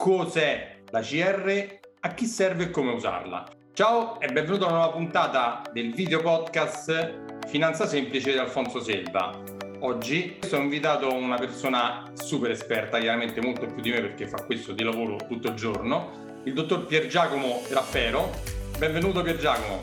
[0.00, 3.46] cos'è la CR, a chi serve e come usarla.
[3.74, 9.38] Ciao e benvenuto a una nuova puntata del video podcast Finanza Semplice di Alfonso Selva.
[9.80, 14.72] Oggi sono invitato una persona super esperta, chiaramente molto più di me perché fa questo
[14.72, 18.30] di lavoro tutto il giorno, il dottor Pier Giacomo Raffero.
[18.78, 19.80] Benvenuto Pier Giacomo.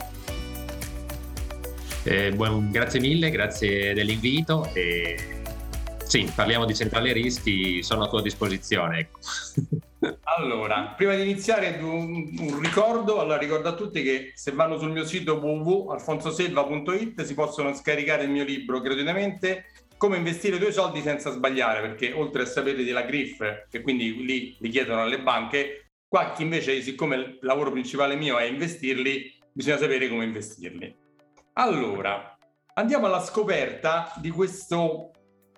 [2.05, 4.67] Eh, buon, grazie mille, grazie dell'invito.
[4.73, 5.36] E,
[6.17, 8.99] sì, parliamo di centrale rischi, sono a tua disposizione.
[8.99, 9.19] Ecco.
[10.37, 14.91] Allora, prima di iniziare un, un, ricordo, allora ricordo a tutti che se vanno sul
[14.91, 21.01] mio sito www.alfonsoselva.it si possono scaricare il mio libro gratuitamente come investire i tuoi soldi
[21.01, 25.87] senza sbagliare, perché oltre a sapere della GRIF, che quindi lì li chiedono alle banche,
[26.07, 30.95] qua chi invece, siccome il lavoro principale mio è investirli, bisogna sapere come investirli.
[31.53, 32.37] Allora,
[32.75, 35.09] andiamo alla scoperta di questo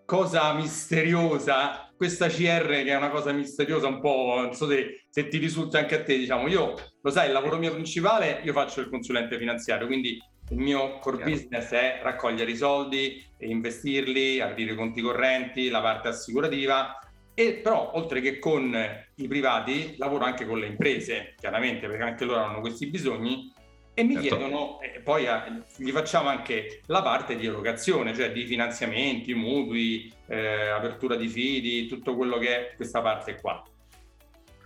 [0.10, 5.28] cosa misteriosa, questa CR che è una cosa misteriosa un po', non so se, se,
[5.28, 8.82] ti risulta anche a te, diciamo, io lo sai, il lavoro mio principale, io faccio
[8.82, 10.18] il consulente finanziario, quindi
[10.50, 17.00] il mio core business è raccogliere i soldi, investirli, aprire conti correnti, la parte assicurativa.
[17.36, 18.76] E però oltre che con
[19.16, 23.54] i privati lavoro anche con le imprese, chiaramente perché anche loro hanno questi bisogni
[24.00, 24.38] e mi certo.
[24.38, 30.10] chiedono, eh, poi eh, gli facciamo anche la parte di erogazione, cioè di finanziamenti, mutui,
[30.28, 33.62] eh, apertura di fidi, tutto quello che è questa parte qua.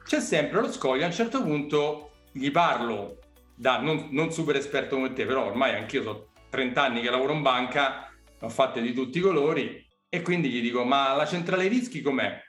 [0.05, 3.17] C'è sempre lo scoglio, a un certo punto gli parlo
[3.55, 7.33] da non, non super esperto come te, però ormai anch'io sono 30 anni che lavoro
[7.33, 11.67] in banca, ho fatte di tutti i colori, e quindi gli dico, ma la centrale
[11.67, 12.39] rischi com'è?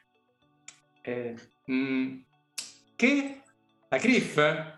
[1.00, 2.16] Eh, mh, mm,
[2.94, 3.40] che?
[3.88, 4.72] La CRIF?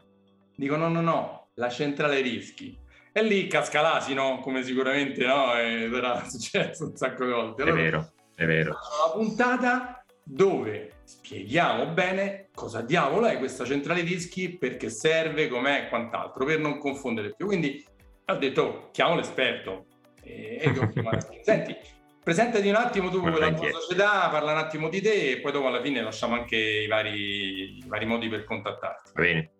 [0.54, 2.76] Dico no, no, no, la centrale rischi.
[3.12, 7.62] E lì casca l'asino, come sicuramente no, era successo un sacco di volte.
[7.62, 8.70] Allora, è vero, è vero.
[8.70, 15.88] Una puntata dove spieghiamo bene cosa diavolo è questa centrale rischi, perché serve, com'è e
[15.88, 17.46] quant'altro, per non confondere più.
[17.46, 17.84] Quindi
[18.26, 19.86] ho detto, oh, chiamo l'esperto.
[20.22, 20.72] E, e
[21.40, 21.74] Senti,
[22.22, 25.68] presentati un attimo tu la tua società, parla un attimo di te e poi dopo
[25.68, 29.12] alla fine lasciamo anche i vari, i vari modi per contattarti.
[29.14, 29.50] Va bene.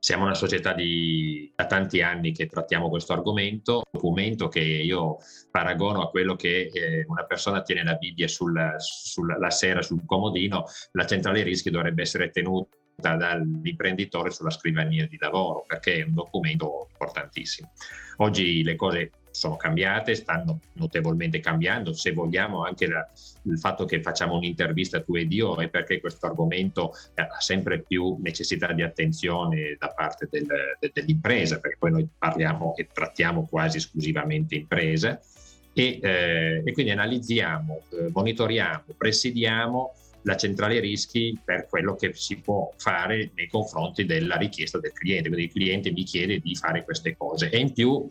[0.00, 5.16] Siamo una società di, da tanti anni che trattiamo questo argomento, un documento che io
[5.50, 10.04] paragono a quello che eh, una persona tiene la Bibbia sul, sul, la sera sul
[10.06, 16.14] comodino, la centrale rischi dovrebbe essere tenuta dall'imprenditore sulla scrivania di lavoro perché è un
[16.14, 17.72] documento importantissimo.
[18.18, 21.92] Oggi le cose sono cambiate, stanno notevolmente cambiando.
[21.92, 23.08] Se vogliamo anche la,
[23.42, 28.18] il fatto che facciamo un'intervista tu ed io è perché questo argomento ha sempre più
[28.20, 30.46] necessità di attenzione da parte del,
[30.78, 35.20] de, dell'impresa, perché poi noi parliamo e trattiamo quasi esclusivamente imprese
[35.72, 42.36] e, eh, e quindi analizziamo, eh, monitoriamo, presidiamo la centrale rischi per quello che si
[42.36, 45.28] può fare nei confronti della richiesta del cliente.
[45.28, 48.08] Quindi il cliente mi chiede di fare queste cose e in più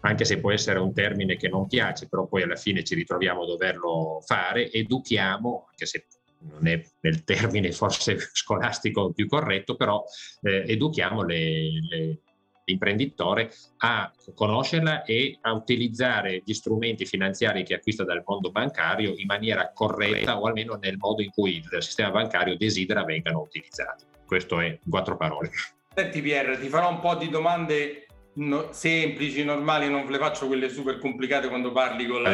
[0.00, 3.42] anche se può essere un termine che non piace, però poi alla fine ci ritroviamo
[3.42, 6.06] a doverlo fare, educhiamo, anche se
[6.38, 10.04] non è nel termine forse scolastico più corretto, però
[10.42, 12.20] eh, educhiamo le, le,
[12.64, 19.26] l'imprenditore a conoscerla e a utilizzare gli strumenti finanziari che acquista dal mondo bancario in
[19.26, 24.04] maniera corretta o almeno nel modo in cui il sistema bancario desidera vengano utilizzati.
[24.26, 25.50] Questo è in quattro parole.
[25.94, 28.05] Senti Pierre, ti farò un po' di domande
[28.36, 32.32] no, semplici, normali, non ve le faccio quelle super complicate quando parli con la...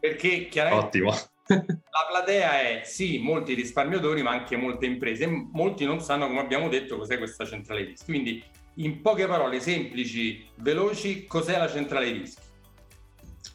[0.00, 0.86] Perché chiaramente...
[0.86, 1.14] Ottimo.
[1.48, 5.26] La platea è sì, molti risparmiatori, ma anche molte imprese.
[5.26, 8.04] Molti non sanno, come abbiamo detto, cos'è questa centrale rischi.
[8.04, 12.42] Quindi, in poche parole semplici, veloci, cos'è la centrale rischi?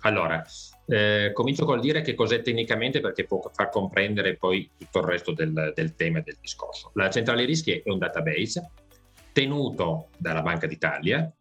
[0.02, 0.44] Allora,
[0.88, 5.32] eh, comincio col dire che cos'è tecnicamente perché può far comprendere poi tutto il resto
[5.32, 6.92] del, del tema e del discorso.
[6.96, 8.72] La centrale rischi è un database
[9.32, 11.32] tenuto dalla Banca d'Italia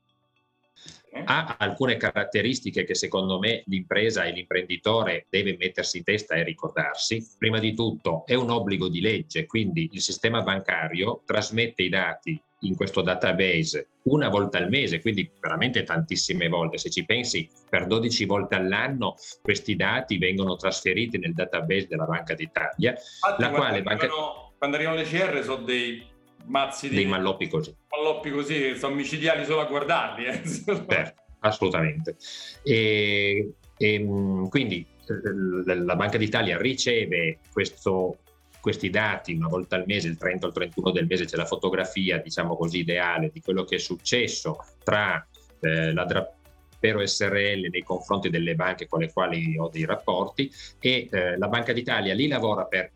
[1.24, 7.24] ha alcune caratteristiche che secondo me l'impresa e l'imprenditore deve mettersi in testa e ricordarsi.
[7.38, 12.41] Prima di tutto è un obbligo di legge, quindi il sistema bancario trasmette i dati
[12.62, 16.78] in questo database una volta al mese, quindi veramente tantissime volte.
[16.78, 22.34] Se ci pensi, per 12 volte all'anno questi dati vengono trasferiti nel database della Banca
[22.34, 24.04] d'Italia, Infatti, la quale banca...
[24.04, 26.10] arrivano, quando arrivano le CR sono dei
[26.47, 26.97] mazzi di...
[26.97, 27.74] Dei malloppi così.
[27.89, 30.24] Malloppi così, sono micidiali solo a guardarli.
[30.24, 30.42] Eh.
[30.89, 32.16] Certo, assolutamente.
[32.62, 38.18] E, e, mm, quindi eh, la Banca d'Italia riceve questo,
[38.60, 41.47] questi dati una volta al mese, il 30 o il 31 del mese c'è la
[41.47, 45.27] fotografia, diciamo così, ideale di quello che è successo tra
[45.60, 50.50] eh, la Drappero SRL nei confronti delle banche con le quali ho dei rapporti
[50.80, 52.91] e eh, la Banca d'Italia lì lavora per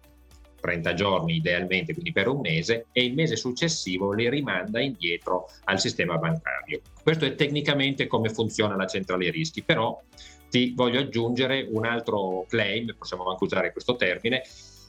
[0.67, 5.79] 30 giorni idealmente, quindi per un mese, e il mese successivo li rimanda indietro al
[5.79, 6.81] sistema bancario.
[7.01, 10.03] Questo è tecnicamente come funziona la centrale rischi, però
[10.51, 14.43] ti voglio aggiungere un altro claim, possiamo anche usare questo termine,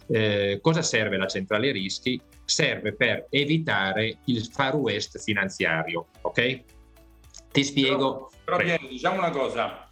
[0.07, 2.19] eh, cosa serve la centrale rischi?
[2.43, 6.61] Serve per evitare il far west finanziario, ok?
[7.51, 8.31] Ti spiego.
[8.43, 9.89] Però, però Piero, diciamo una cosa,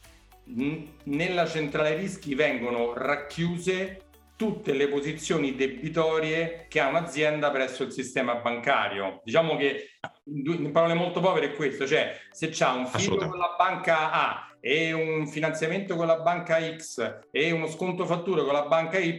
[1.04, 4.05] nella centrale rischi vengono racchiuse
[4.36, 9.22] tutte le posizioni debitorie che ha un'azienda presso il sistema bancario.
[9.24, 13.56] Diciamo che in parole molto povere è questo, cioè se c'è un figlio con la
[13.58, 18.66] banca A e un finanziamento con la banca X e uno sconto fattura con la
[18.66, 19.18] banca Y,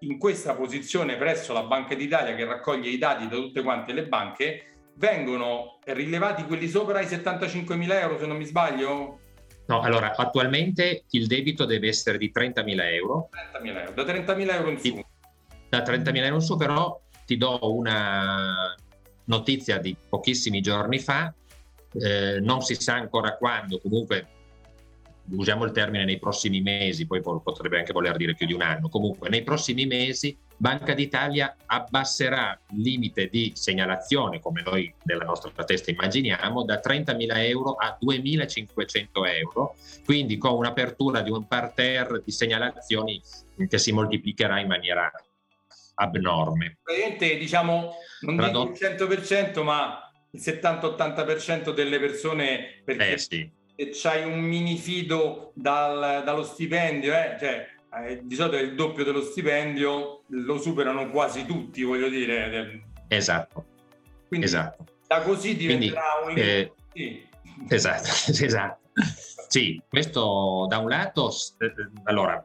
[0.00, 4.06] in questa posizione presso la Banca d'Italia che raccoglie i dati da tutte quante le
[4.06, 9.20] banche, vengono rilevati quelli sopra i 75 mila euro, se non mi sbaglio?
[9.66, 13.28] No, allora attualmente il debito deve essere di 30.000 euro.
[13.60, 15.04] 30.000 euro, da 30.000 euro in su.
[15.68, 18.74] Da 30.000 euro in su, però ti do una
[19.24, 21.34] notizia di pochissimi giorni fa,
[22.00, 24.28] eh, non si sa ancora quando, comunque
[25.30, 28.88] usiamo il termine nei prossimi mesi, poi potrebbe anche voler dire più di un anno,
[28.88, 35.50] comunque nei prossimi mesi Banca d'Italia abbasserà il limite di segnalazione, come noi nella nostra
[35.64, 39.06] testa immaginiamo, da 30.000 euro a 2.500
[39.38, 43.20] euro, quindi con un'apertura di un parterre di segnalazioni
[43.68, 45.10] che si moltiplicherà in maniera
[45.96, 46.78] abnorme.
[46.82, 48.72] Praticamente diciamo, non Tradotto.
[48.72, 54.76] dico il 100%, ma il 70-80% delle persone perché eh sì se c'hai un mini
[54.76, 57.66] fido dal, dallo stipendio, eh, cioè
[58.04, 62.82] eh, di solito è il doppio dello stipendio, lo superano quasi tutti, voglio dire.
[63.08, 63.64] Esatto.
[64.28, 64.84] Quindi esatto.
[65.06, 66.46] da così diventerà Quindi, un...
[66.46, 67.26] Eh, sì.
[67.68, 68.08] Esatto,
[68.44, 68.80] esatto.
[69.48, 71.72] Sì, questo da un lato, eh,
[72.04, 72.44] allora,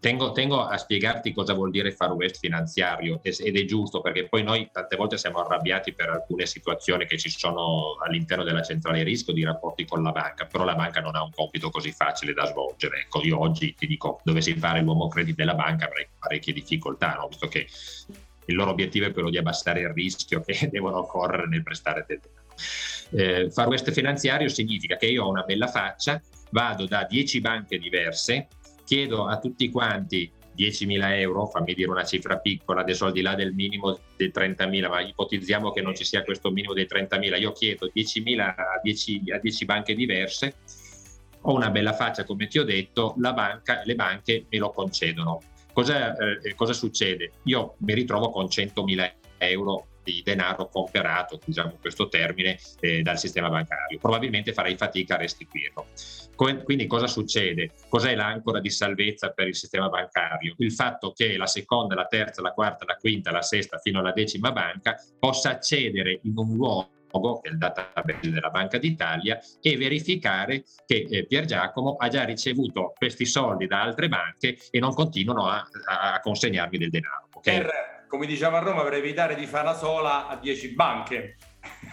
[0.00, 4.42] Tengo, tengo, a spiegarti cosa vuol dire far west finanziario ed è giusto perché poi
[4.42, 9.32] noi tante volte siamo arrabbiati per alcune situazioni che ci sono all'interno della centrale rischio
[9.32, 12.46] di rapporti con la banca, però la banca non ha un compito così facile da
[12.46, 13.02] svolgere.
[13.02, 17.28] Ecco, io oggi ti dico, dovessi fare l'uomo credit della banca avrei parecchie difficoltà, no?
[17.28, 17.68] visto che
[18.46, 22.20] il loro obiettivo è quello di abbassare il rischio che devono correre nel prestare del
[22.20, 22.46] denaro.
[23.10, 26.20] Eh, far west finanziario significa che io ho una bella faccia,
[26.50, 28.48] vado da 10 banche diverse,
[28.88, 33.34] chiedo a tutti quanti 10.000 euro, fammi dire una cifra piccola, adesso al di là
[33.34, 37.52] del minimo dei 30.000, ma ipotizziamo che non ci sia questo minimo dei 30.000, io
[37.52, 40.54] chiedo 10.000 a 10, a 10 banche diverse,
[41.42, 45.42] ho una bella faccia come ti ho detto, banca, le banche me lo concedono.
[45.70, 47.32] Cosa, eh, cosa succede?
[47.44, 53.48] Io mi ritrovo con 100.000 euro di denaro comperato, usiamo questo termine, eh, dal sistema
[53.48, 53.98] bancario.
[53.98, 55.86] Probabilmente farei fatica a restituirlo.
[56.34, 57.72] Quindi cosa succede?
[57.88, 60.54] Cos'è l'ancora di salvezza per il sistema bancario?
[60.58, 64.12] Il fatto che la seconda, la terza, la quarta, la quinta, la sesta fino alla
[64.12, 69.76] decima banca possa accedere in un luogo che è il database della Banca d'Italia e
[69.76, 74.94] verificare che eh, Pier Giacomo ha già ricevuto questi soldi da altre banche e non
[74.94, 77.28] continuano a, a consegnarmi del denaro.
[77.32, 77.58] Okay?
[77.58, 81.36] Per, come diciamo a Roma, per evitare di fare la sola a 10 banche.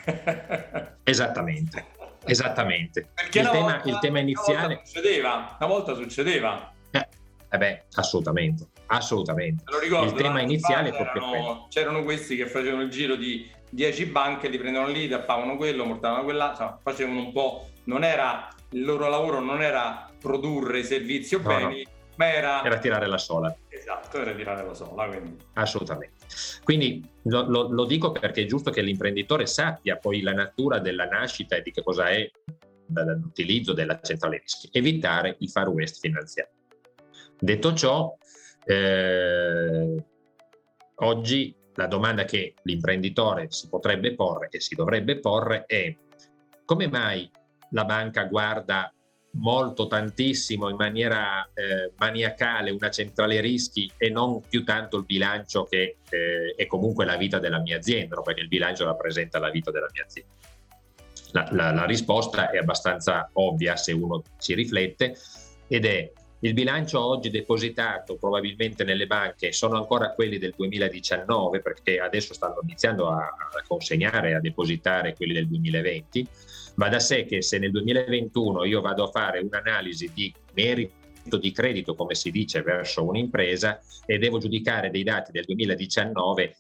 [1.04, 1.86] Esattamente.
[2.26, 3.10] Esattamente.
[3.14, 4.66] Perché il, tema, volta, il tema iniziale...
[4.66, 6.74] Una volta succedeva, una volta succedeva.
[6.92, 7.08] Eh,
[7.52, 9.64] eh beh, assolutamente, assolutamente.
[9.68, 14.06] Lo ricordo, il tema iniziale è proprio c'erano, questi che facevano il giro di 10
[14.08, 18.84] banche, li prendevano lì, tappavano quello, portavano quella, insomma, facevano un po', non era, il
[18.84, 21.90] loro lavoro non era produrre servizi o no, beni, no.
[22.16, 22.64] Ma era...
[22.64, 23.56] Era tirare la sola.
[23.68, 25.38] Esatto, era tirare la sola, quindi.
[25.54, 26.26] Assolutamente.
[26.64, 31.06] Quindi lo, lo, lo, dico perché è giusto che l'imprenditore sappia poi la natura della
[31.06, 32.30] nascita e di che cosa è
[32.88, 36.54] l'utilizzo della centrale rischi, evitare il far west finanziario.
[37.40, 38.16] Detto ciò,
[38.66, 40.04] eh,
[40.96, 45.96] oggi la domanda che l'imprenditore si potrebbe porre e si dovrebbe porre è
[46.64, 47.30] come mai
[47.72, 48.95] la banca guarda
[49.38, 55.64] molto tantissimo in maniera eh, maniacale una centrale rischi e non più tanto il bilancio
[55.64, 59.72] che eh, è comunque la vita della mia azienda, perché il bilancio rappresenta la vita
[59.72, 60.32] della mia azienda.
[61.32, 65.18] La, la, la risposta è abbastanza ovvia se uno ci riflette
[65.68, 72.00] ed è il bilancio oggi depositato probabilmente nelle banche sono ancora quelli del 2019 perché
[72.00, 76.28] adesso stanno iniziando a, a consegnare, a depositare quelli del 2020
[76.76, 81.52] Va da sé che se nel 2021 io vado a fare un'analisi di merito di
[81.52, 86.56] credito, come si dice, verso un'impresa e devo giudicare dei dati del 2019,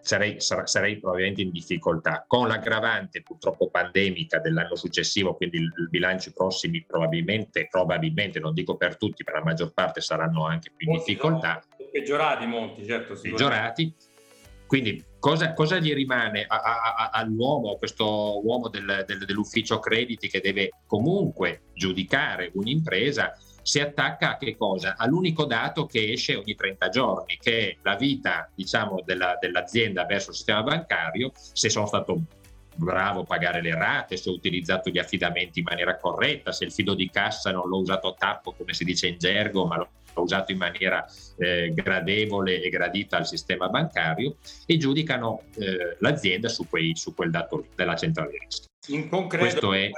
[0.00, 2.24] sarei, sarei, probabilmente in difficoltà.
[2.26, 8.96] Con l'aggravante purtroppo pandemica dell'anno successivo, quindi i bilanci prossimi probabilmente, probabilmente, non dico per
[8.96, 11.62] tutti, per la maggior parte saranno anche più in difficoltà.
[11.90, 13.18] Peggiorati molti, certo.
[13.20, 13.94] Peggiorati.
[14.66, 20.28] Quindi cosa, cosa, gli rimane a, a, a, all'uomo, questo uomo del, del, dell'ufficio crediti
[20.28, 23.32] che deve comunque giudicare un'impresa?
[23.62, 24.96] si attacca a che cosa?
[24.96, 30.30] All'unico dato che esce ogni 30 giorni, che è la vita diciamo, della, dell'azienda verso
[30.30, 32.22] il sistema bancario, se sono stato
[32.80, 36.94] bravo pagare le rate, se ho utilizzato gli affidamenti in maniera corretta, se il fido
[36.94, 40.50] di cassa non l'ho usato a tappo come si dice in gergo, ma l'ho usato
[40.50, 41.04] in maniera
[41.38, 47.30] eh, gradevole e gradita al sistema bancario e giudicano eh, l'azienda su, quei, su, quel
[47.30, 48.66] dato della centrale rischi.
[48.88, 49.90] In concreto, è...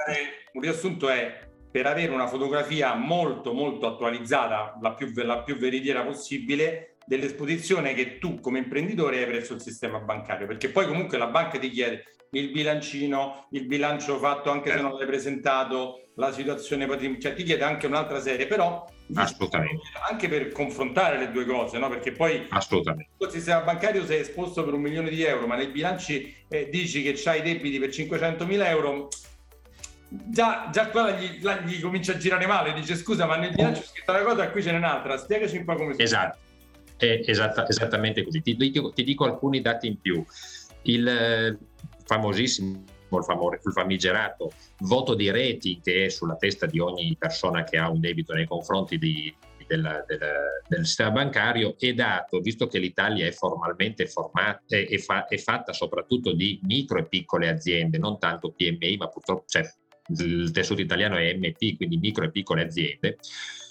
[0.51, 6.03] un riassunto è per avere una fotografia molto molto attualizzata, la più, la più veritiera
[6.03, 11.27] possibile, dell'esposizione che tu come imprenditore hai presso il sistema bancario, perché poi comunque la
[11.27, 16.85] banca ti chiede il bilancino, il bilancio fatto anche se non l'hai presentato, la situazione
[16.85, 19.81] patrimoniale, cioè ti chiede anche un'altra serie, però Assolutamente.
[20.09, 21.89] anche per confrontare le due cose, no?
[21.89, 23.11] perché poi Assolutamente.
[23.17, 27.01] il sistema bancario sei esposto per un milione di euro, ma nei bilanci eh, dici
[27.01, 29.07] che hai debiti per 500 mila euro,
[30.07, 33.85] già, già qua gli, gli, comincia a girare male, dice scusa ma nel bilancio è
[33.85, 36.37] scritta una cosa qui ce n'è un'altra, spiegaci un po' come Esatto,
[36.97, 38.41] è esatta, esattamente così.
[38.41, 40.23] Ti, ti, ti, dico alcuni dati in più.
[40.83, 41.57] Il eh,
[42.03, 47.63] famosissimo, il, famo, il famigerato voto di rating che è sulla testa di ogni persona
[47.63, 49.33] che ha un debito nei confronti di,
[49.67, 50.19] del, del,
[50.67, 55.73] del, sistema bancario è dato, visto che l'Italia è formalmente formata e fa, è fatta
[55.73, 59.63] soprattutto di micro e piccole aziende, non tanto PMI, ma purtroppo cioè,
[60.07, 63.17] il tessuto italiano è MP, quindi micro e piccole aziende,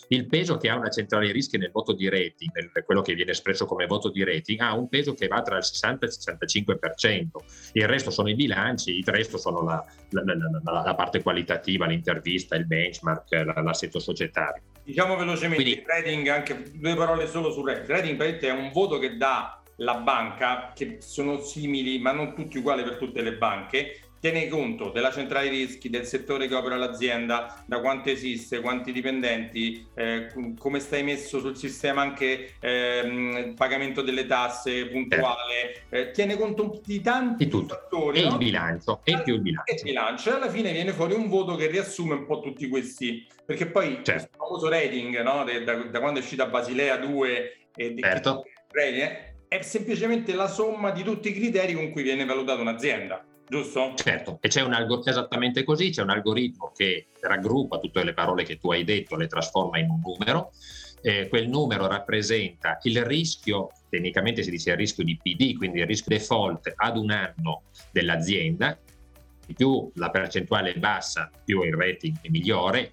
[0.09, 3.65] il peso che ha una centrale rischi nel voto di rating, quello che viene espresso
[3.65, 7.27] come voto di rating, ha un peso che va tra il 60 e il 65%.
[7.73, 12.57] Il resto sono i bilanci, il resto sono la, la, la, la parte qualitativa, l'intervista,
[12.57, 13.31] il benchmark,
[13.63, 14.63] l'assetto societario.
[14.85, 18.11] Diciamo velocemente, Quindi, il rating, anche due parole solo sul rating.
[18.11, 22.59] Il rating è un voto che dà la banca, che sono simili ma non tutti
[22.59, 27.65] uguali per tutte le banche, tiene conto della centrale rischi, del settore che opera l'azienda,
[27.67, 34.25] da quanto esiste, quanti dipendenti, eh, come stai messo sul sistema anche eh, pagamento delle
[34.27, 35.97] tasse puntuale, certo.
[35.97, 38.21] eh, tiene conto di tanti di fattori.
[38.21, 38.31] E no?
[38.31, 39.73] il bilancio, e più il bilancio.
[39.73, 42.69] E il bilancio, e alla fine viene fuori un voto che riassume un po' tutti
[42.69, 44.23] questi, perché poi certo.
[44.23, 45.45] il famoso rating, no?
[45.65, 48.45] da, da, quando è uscita Basilea 2 e certo.
[49.49, 53.93] è semplicemente la somma di tutti i criteri con cui viene valutata un'azienda giusto?
[53.95, 58.45] Certo, e c'è un algoritmo esattamente così, c'è un algoritmo che raggruppa tutte le parole
[58.45, 60.53] che tu hai detto, le trasforma in un numero.
[61.03, 65.87] Eh, quel numero rappresenta il rischio, tecnicamente si dice il rischio di PD, quindi il
[65.87, 68.79] rischio default ad un anno dell'azienda.
[69.55, 72.93] Più la percentuale è bassa, più il rating è migliore.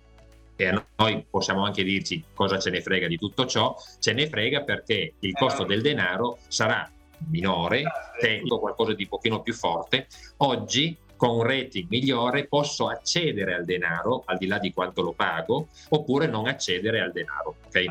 [0.57, 3.73] E noi possiamo anche dirci cosa ce ne frega di tutto ciò.
[3.99, 6.91] Ce ne frega perché il costo del denaro sarà
[7.27, 7.83] minore,
[8.19, 10.07] tengo qualcosa di pochino più forte,
[10.37, 15.11] oggi con un rating migliore posso accedere al denaro al di là di quanto lo
[15.11, 17.57] pago oppure non accedere al denaro.
[17.67, 17.87] Okay?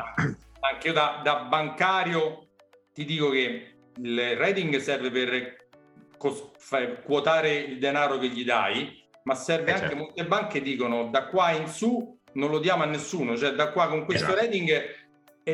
[0.61, 2.47] Anche io da, da bancario
[2.91, 5.67] ti dico che il rating serve per
[6.17, 6.49] cos-
[7.03, 10.03] quotare il denaro che gli dai, ma serve eh anche, certo.
[10.03, 13.87] molte banche dicono da qua in su non lo diamo a nessuno, cioè da qua
[13.87, 14.39] con questo esatto.
[14.39, 14.69] rating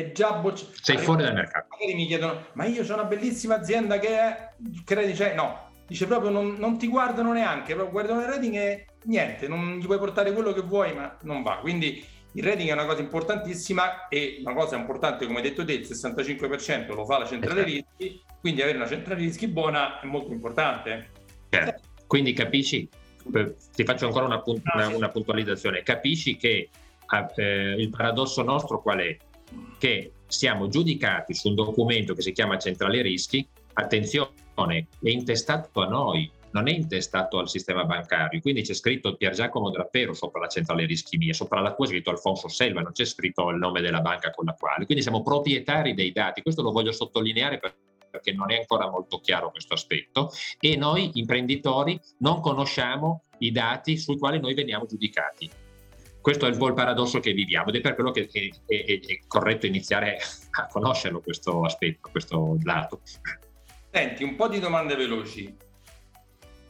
[0.00, 0.72] è già bocciato.
[0.80, 1.68] Sei fuori dal mercato.
[1.70, 4.50] Magari mi chiedono, ma io ho una bellissima azienda che è,
[4.84, 9.48] credi, cioè, no, dice proprio non, non, ti guardano neanche, guardano il rating e niente,
[9.48, 11.58] non gli puoi portare quello che vuoi, ma non va.
[11.58, 15.72] Quindi il rating è una cosa importantissima e una cosa importante, come hai detto te,
[15.72, 17.94] il 65% lo fa la centrale esatto.
[17.98, 21.10] rischi, quindi avere una centrale rischi buona è molto importante.
[21.48, 21.82] Certo.
[22.06, 22.88] Quindi capisci,
[23.74, 26.68] ti faccio ancora una, punt- una, una puntualizzazione, capisci che
[27.36, 29.16] eh, il paradosso nostro qual è?
[29.78, 35.86] Che siamo giudicati su un documento che si chiama Centrale Rischi, attenzione, è intestato a
[35.86, 40.48] noi, non è intestato al sistema bancario, quindi c'è scritto Pier Giacomo Drappero sopra la
[40.48, 43.82] centrale rischi mia, sopra la tua è scritto Alfonso Selva, non c'è scritto il nome
[43.82, 47.60] della banca con la quale, quindi siamo proprietari dei dati, questo lo voglio sottolineare
[48.10, 50.30] perché non è ancora molto chiaro questo aspetto.
[50.58, 55.50] E noi imprenditori non conosciamo i dati sui quali noi veniamo giudicati.
[56.26, 58.98] Questo è un po' il paradosso che viviamo ed è per quello che è, è,
[58.98, 60.18] è corretto iniziare
[60.58, 63.00] a conoscerlo questo aspetto, questo lato.
[63.92, 65.56] Senti, un po' di domande veloci.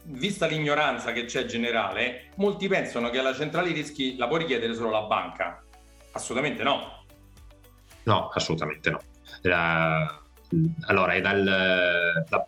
[0.03, 4.91] Vista l'ignoranza che c'è generale, molti pensano che alla centrale rischi la può richiedere solo
[4.91, 5.63] la banca.
[6.11, 7.03] Assolutamente no.
[8.03, 9.01] No, assolutamente no.
[9.41, 10.21] La,
[10.81, 12.47] allora, è dal, la,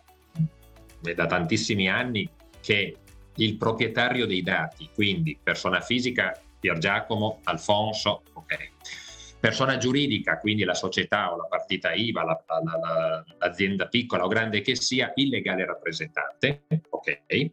[1.02, 2.96] è da tantissimi anni che
[3.34, 9.38] il proprietario dei dati, quindi persona fisica Pier Giacomo, Alfonso, ok.
[9.40, 14.28] Persona giuridica, quindi la società o la partita IVA, la, la, la, l'azienda piccola o
[14.28, 17.50] grande che sia, il legale rappresentante, ok,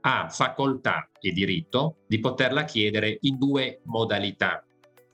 [0.00, 4.64] ha facoltà e diritto di poterla chiedere in due modalità.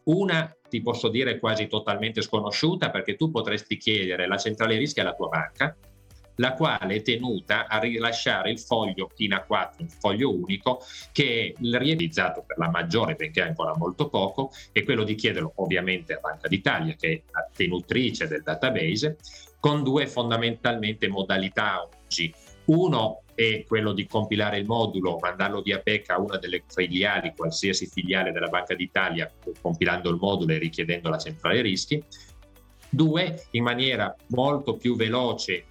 [0.04, 5.14] Una ti posso dire quasi totalmente sconosciuuta perché tu potresti chiedere la centrale rischi alla
[5.14, 5.76] tua banca,
[6.36, 10.80] la quale è tenuta a rilasciare il foglio in A4, un foglio unico,
[11.12, 16.14] che è realizzato per la maggiore, benché ancora molto poco, è quello di chiederlo ovviamente
[16.14, 19.18] a Banca d'Italia, che è la tenutrice del database,
[19.60, 22.32] con due fondamentalmente modalità oggi.
[22.66, 27.86] Uno è quello di compilare il modulo, mandarlo via PEC a una delle filiali, qualsiasi
[27.86, 32.02] filiale della Banca d'Italia, compilando il modulo e richiedendo la centrale rischi.
[32.88, 35.64] Due, in maniera molto più veloce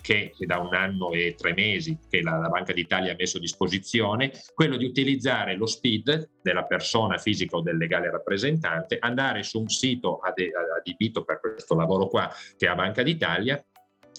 [0.00, 3.40] che da un anno e tre mesi che la, la, Banca d'Italia ha messo a
[3.40, 9.60] disposizione, quello di utilizzare lo SPID della persona fisica o del legale rappresentante, andare su
[9.60, 13.62] un sito adibito per questo lavoro qua che è a Banca d'Italia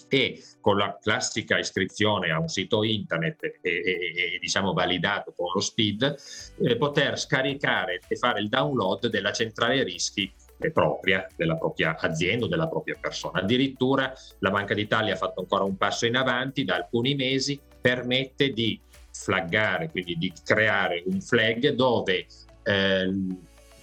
[0.08, 5.50] e con la classica iscrizione a un sito internet e, e, e diciamo validato con
[5.54, 6.16] lo SPID,
[6.62, 10.32] eh, poter scaricare e fare il download della centrale rischi
[10.70, 13.40] propria, della propria azienda o della propria persona.
[13.40, 18.50] Addirittura la Banca d'Italia ha fatto ancora un passo in avanti da alcuni mesi, permette
[18.50, 18.78] di
[19.10, 22.26] flaggare, quindi di creare un flag dove
[22.62, 23.12] eh,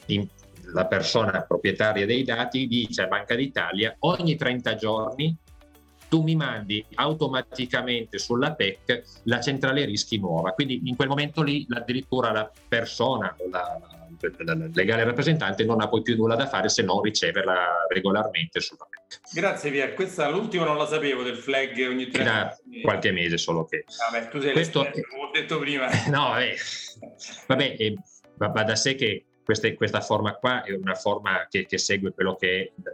[0.06, 0.28] in,
[0.74, 5.38] la persona proprietaria dei dati dice a Banca d'Italia ogni 30 giorni
[6.10, 10.52] tu mi mandi automaticamente sulla PEC la centrale rischi nuova.
[10.52, 13.97] Quindi in quel momento lì addirittura la persona o la,
[14.74, 19.20] legale rappresentante non ha poi più nulla da fare se non riceverla regolarmente sulla PEC.
[19.34, 23.66] Grazie Pier, questa l'ultima non la sapevo del flag ogni tre Da qualche mese solo
[23.66, 23.86] che...
[24.12, 25.88] Vabbè, tu sei Questo, come ho detto prima.
[26.08, 26.56] No, vabbè,
[27.48, 27.96] vabbè eh,
[28.38, 32.36] va, da sé che questa, questa, forma qua è una forma che, che segue quello
[32.36, 32.92] che è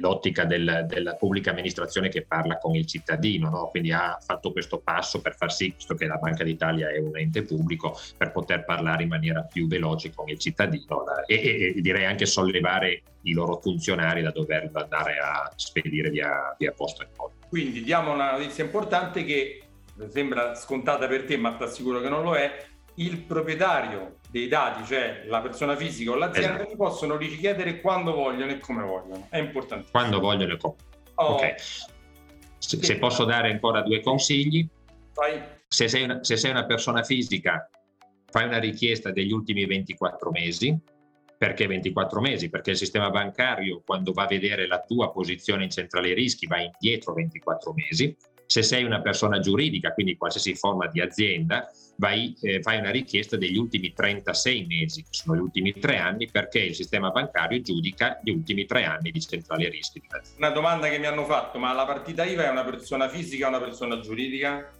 [0.00, 3.68] l'ottica del, della pubblica amministrazione che parla con il cittadino, no?
[3.68, 7.16] quindi ha fatto questo passo per far sì, visto che la Banca d'Italia è un
[7.16, 11.80] ente pubblico, per poter parlare in maniera più veloce con il cittadino e, e, e
[11.80, 17.06] direi anche sollevare i loro funzionari da dover andare a spedire via, via posta.
[17.48, 19.62] Quindi diamo una notizia importante che
[20.08, 22.64] sembra scontata per te, ma ti assicuro che non lo è,
[22.96, 26.70] il proprietario dei dati, cioè la persona fisica o l'azienda, esatto.
[26.70, 29.26] li possono richiedere quando vogliono e come vogliono.
[29.28, 29.90] È importante.
[29.90, 30.74] Quando vogliono e come.
[31.16, 31.34] Oh.
[31.34, 31.54] Ok.
[31.58, 32.82] Se, sì.
[32.82, 34.66] se, posso dare ancora due consigli.
[35.68, 37.68] Se sei, una, se sei una persona fisica,
[38.30, 40.80] fai una richiesta degli ultimi 24 mesi.
[41.36, 42.48] Perché 24 mesi?
[42.48, 46.60] Perché il sistema bancario, quando va a vedere la tua posizione in centrale rischi, va
[46.60, 48.16] indietro 24 mesi.
[48.52, 53.38] Se sei una persona giuridica, quindi qualsiasi forma di azienda, vai, eh, fai una richiesta
[53.38, 58.20] degli ultimi 36 mesi, che sono gli ultimi tre anni, perché il sistema bancario giudica
[58.22, 60.02] gli ultimi tre anni di centrale rischi.
[60.36, 63.48] Una domanda che mi hanno fatto, ma la partita IVA è una persona fisica o
[63.48, 64.70] una persona giuridica?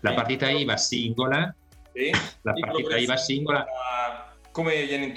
[0.00, 1.54] La partita IVA singola,
[1.92, 2.10] sì.
[2.42, 3.64] la partita IVA singola
[4.50, 5.12] come viene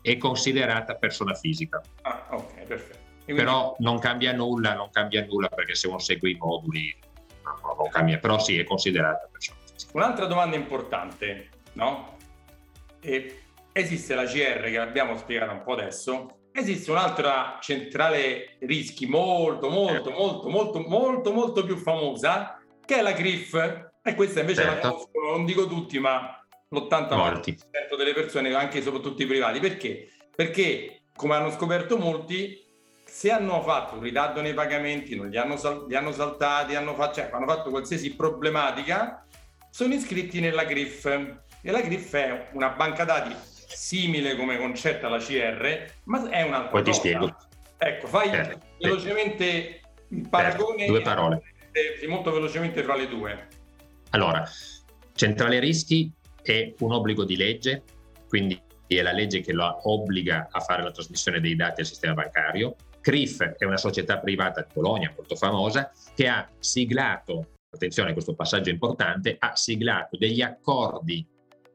[0.00, 1.82] è considerata persona fisica.
[2.00, 3.07] Ah, ok, perfetto.
[3.28, 3.44] Quindi...
[3.44, 6.96] Però non cambia nulla, non cambia nulla perché se uno segue i moduli
[7.42, 9.92] non cambia, però sì, è considerata persona fisica.
[9.94, 12.16] Un'altra domanda importante, no?
[13.00, 19.68] E esiste la CR che abbiamo spiegato un po' adesso, esiste un'altra centrale rischi molto,
[19.68, 24.74] molto, molto, molto, molto, molto più famosa, che è la CRIF, e questa invece certo.
[24.74, 29.60] la conoscono, non dico tutti, ma l'80% delle persone, anche e soprattutto i privati.
[29.60, 30.08] Perché?
[30.34, 32.64] Perché, come hanno scoperto molti,
[33.08, 36.94] se hanno fatto un ritardo nei pagamenti, non li hanno, sal- li hanno saltati, hanno
[36.94, 39.24] fatto, cioè, hanno fatto qualsiasi problematica,
[39.70, 41.06] sono iscritti nella GRIF.
[41.60, 46.70] E la GRIF è una banca dati simile come concetto alla CR, ma è un'altra
[46.70, 46.92] Poi cosa.
[46.92, 47.36] ti spiego.
[47.78, 50.84] Ecco, fai eh, velocemente il paragone.
[50.84, 51.42] Eh, due parole.
[52.06, 53.48] Molto velocemente fra le due.
[54.10, 54.44] Allora,
[55.14, 57.82] centrale rischi è un obbligo di legge,
[58.28, 62.14] quindi è la legge che lo obbliga a fare la trasmissione dei dati al sistema
[62.14, 62.76] bancario.
[63.08, 68.68] CRIF è una società privata di Bologna molto famosa che ha siglato, attenzione questo passaggio
[68.68, 71.26] è importante, ha siglato degli accordi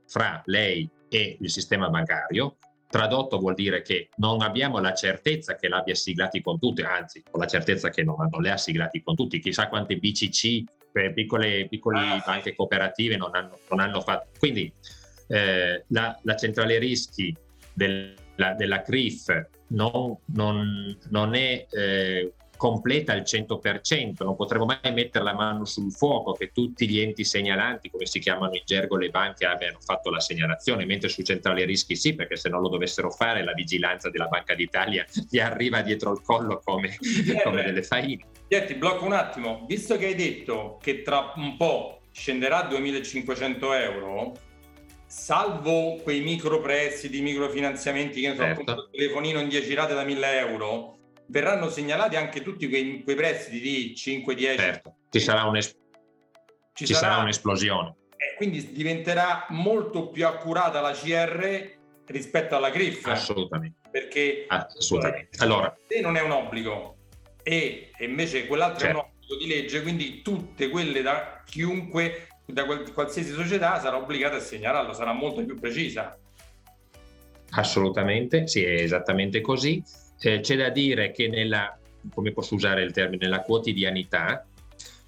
[0.06, 2.58] fra lei e il sistema bancario.
[2.88, 7.39] Tradotto vuol dire che non abbiamo la certezza che l'abbia siglati con tutti, anzi, ho
[7.39, 9.39] la certezza che non, non le ha siglati con tutti.
[9.39, 10.63] Chissà quante BCC,
[11.15, 14.28] piccole, piccole ah, banche cooperative non hanno, non hanno fatto.
[14.38, 14.72] Quindi
[15.30, 17.36] eh, la, la, centrale rischi
[17.74, 24.93] del, la, della CRIF non, non, non è eh, completa al 100%, non potremo mai
[24.93, 28.96] mettere la mano sul fuoco che tutti gli enti segnalanti, come si chiamano in gergo
[28.96, 32.69] le banche, abbiano fatto la segnalazione, mentre su centrale rischi sì, perché se non lo
[32.69, 36.98] dovessero fare la vigilanza della Banca d'Italia gli arriva dietro il collo come,
[37.43, 38.24] come delle faine.
[38.48, 43.74] Ti blocco un attimo, visto che hai detto che tra un po' scenderà a 2500
[43.74, 44.32] euro,
[45.13, 48.71] salvo quei micro prestiti, microfinanziamenti che ne so, certo.
[48.71, 50.97] un telefonino in 10 rate da 1000 euro,
[51.28, 54.58] verranno segnalati anche tutti quei, quei prestiti di 5-10.
[54.58, 55.78] Certo, ci sarà, un'es-
[56.73, 57.95] ci ci sarà, sarà un'esplosione.
[58.17, 61.71] E quindi diventerà molto più accurata la CR
[62.08, 63.06] rispetto alla CRIF.
[63.06, 63.89] Assolutamente.
[63.91, 65.41] Perché Assolutamente.
[65.43, 66.97] Allora, se non è un obbligo
[67.43, 68.97] e, e invece quell'altro certo.
[68.97, 69.26] è un certo.
[69.26, 74.93] obbligo di legge, quindi tutte quelle da chiunque, da qualsiasi società sarà obbligata a segnalarlo,
[74.93, 76.17] sarà molto più precisa.
[77.51, 79.84] Assolutamente, sì, è esattamente così.
[80.19, 81.77] Eh, c'è da dire che nella,
[82.13, 84.45] come posso usare il termine, nella quotidianità,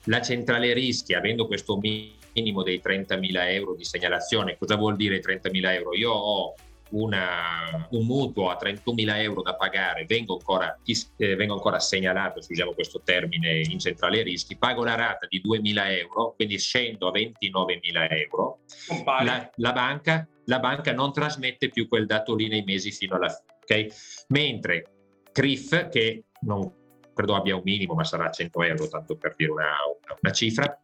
[0.06, 5.74] la centrale rischi, avendo questo minimo dei 30.000 euro di segnalazione, cosa vuol dire 30.000
[5.74, 5.95] euro?
[5.95, 6.54] Io ho
[6.91, 12.54] una, un mutuo a 31.000 euro da pagare, vengo ancora, eh, vengo ancora segnalato, se
[12.54, 17.12] usiamo questo termine, in centrale rischi, pago la rata di 2.000 euro, quindi scendo a
[17.12, 18.60] 29.000 euro,
[19.24, 23.30] la, la, banca, la banca non trasmette più quel dato lì nei mesi fino alla
[23.30, 23.54] fine.
[23.62, 23.91] Okay?
[24.28, 24.86] Mentre
[25.32, 26.71] CRIF, che non
[27.13, 29.71] credo abbia un minimo, ma sarà 100 euro, tanto per dire una,
[30.21, 30.80] una cifra.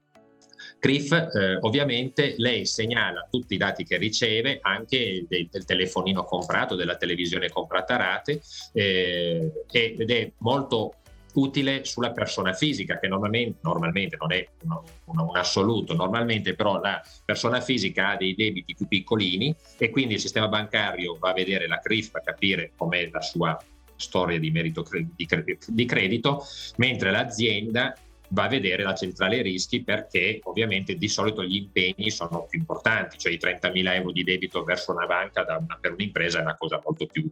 [0.81, 6.75] CRIF eh, ovviamente lei segnala tutti i dati che riceve, anche del, del telefonino comprato,
[6.75, 8.41] della televisione comprata a rate,
[8.73, 10.95] eh, ed è molto
[11.33, 16.81] utile sulla persona fisica, che normalmente, normalmente non è un, un, un, assoluto, normalmente però
[16.81, 21.33] la persona fisica ha dei debiti più piccolini e quindi il sistema bancario va a
[21.33, 23.55] vedere la CRIF a capire com'è la sua
[23.95, 24.83] storia di merito
[25.15, 26.43] di credito,
[26.77, 27.93] mentre l'azienda
[28.31, 33.17] va a vedere la centrale rischi perché ovviamente di solito gli impegni sono più importanti,
[33.17, 36.81] cioè i 30.000 euro di debito verso una banca una, per un'impresa è una cosa
[36.83, 37.29] molto più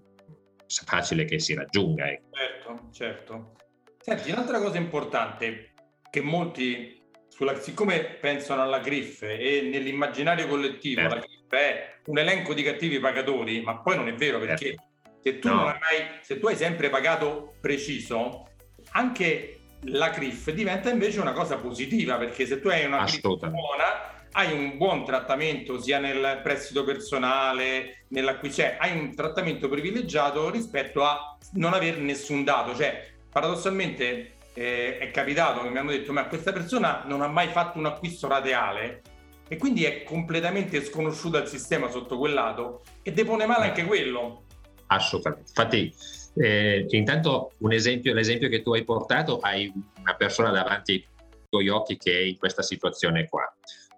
[0.85, 2.09] facile che si raggiunga.
[2.09, 2.35] Ecco.
[2.35, 3.55] Certo, certo.
[4.01, 5.73] Senti, un'altra cosa importante
[6.09, 11.15] che molti, sulla, siccome pensano alla GRIF e nell'immaginario collettivo certo.
[11.15, 14.83] la GRIF è un elenco di cattivi pagatori, ma poi non è vero perché certo.
[15.21, 15.65] se, tu no.
[15.65, 18.47] hai se tu hai sempre pagato preciso,
[18.91, 24.17] anche la CRIF diventa invece una cosa positiva perché se tu hai una CRIF buona
[24.33, 31.03] hai un buon trattamento sia nel prestito personale, nell'acquisto, cioè hai un trattamento privilegiato rispetto
[31.03, 36.25] a non avere nessun dato, cioè paradossalmente eh, è capitato che mi hanno detto ma
[36.25, 39.01] questa persona non ha mai fatto un acquisto rateale
[39.47, 44.43] e quindi è completamente sconosciuto al sistema sotto quel lato e depone male anche quello.
[44.87, 45.49] Assolutamente.
[45.49, 45.95] Infatti,
[46.41, 51.07] eh, intanto un esempio, l'esempio che tu hai portato, hai una persona davanti ai
[51.49, 53.43] tuoi occhi che è in questa situazione qua.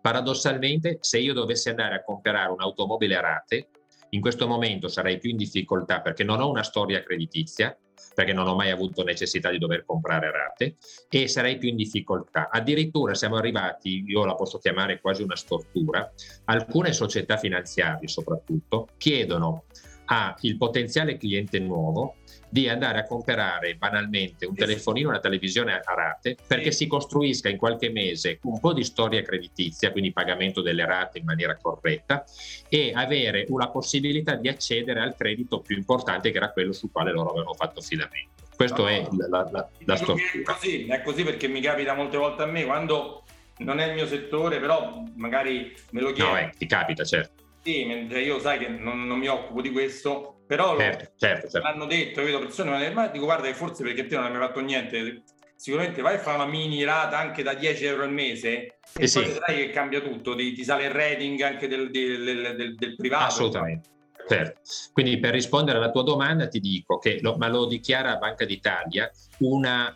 [0.01, 3.67] Paradossalmente, se io dovessi andare a comprare un'automobile a rate,
[4.09, 7.77] in questo momento sarei più in difficoltà perché non ho una storia creditizia,
[8.15, 10.77] perché non ho mai avuto necessità di dover comprare rate
[11.09, 12.49] e sarei più in difficoltà.
[12.51, 16.11] Addirittura siamo arrivati, io la posso chiamare quasi una stortura,
[16.45, 19.65] alcune società finanziarie soprattutto chiedono
[20.11, 22.15] al potenziale cliente nuovo
[22.49, 27.55] di andare a comprare banalmente un telefonino, una televisione a rate, perché si costruisca in
[27.55, 32.25] qualche mese un po' di storia creditizia, quindi pagamento delle rate in maniera corretta,
[32.67, 37.13] e avere una possibilità di accedere al credito più importante che era quello sul quale
[37.13, 38.43] loro avevano fatto affidamento.
[38.53, 40.41] Questo no, è la, la, la, la struttura.
[40.41, 43.23] È così, è così perché mi capita molte volte a me quando
[43.59, 46.31] non è il mio settore, però magari me lo chiedo.
[46.31, 47.40] No, eh, ti capita, certo.
[47.63, 51.67] Sì, io sai che non, non mi occupo di questo, però certo, certo, certo.
[51.67, 54.59] l'hanno detto, vedo persone, ma dico guarda che forse perché te non hai mai fatto
[54.61, 55.23] niente,
[55.55, 58.97] sicuramente vai a fare una mini rata anche da 10 euro al mese e eh
[58.97, 59.19] poi sì.
[59.19, 63.25] vedrai che cambia tutto, ti, ti, sale il rating anche del, del, del, del privato.
[63.25, 63.89] Assolutamente.
[64.27, 64.61] Certo.
[64.93, 69.11] Quindi per rispondere alla tua domanda ti dico che, lo, ma lo dichiara Banca d'Italia,
[69.39, 69.95] una,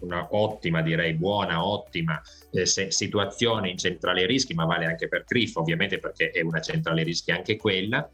[0.00, 5.56] una ottima, direi buona, ottima eh, situazione in centrale rischi, ma vale anche per CRIF
[5.56, 8.08] ovviamente perché è una centrale rischi anche quella,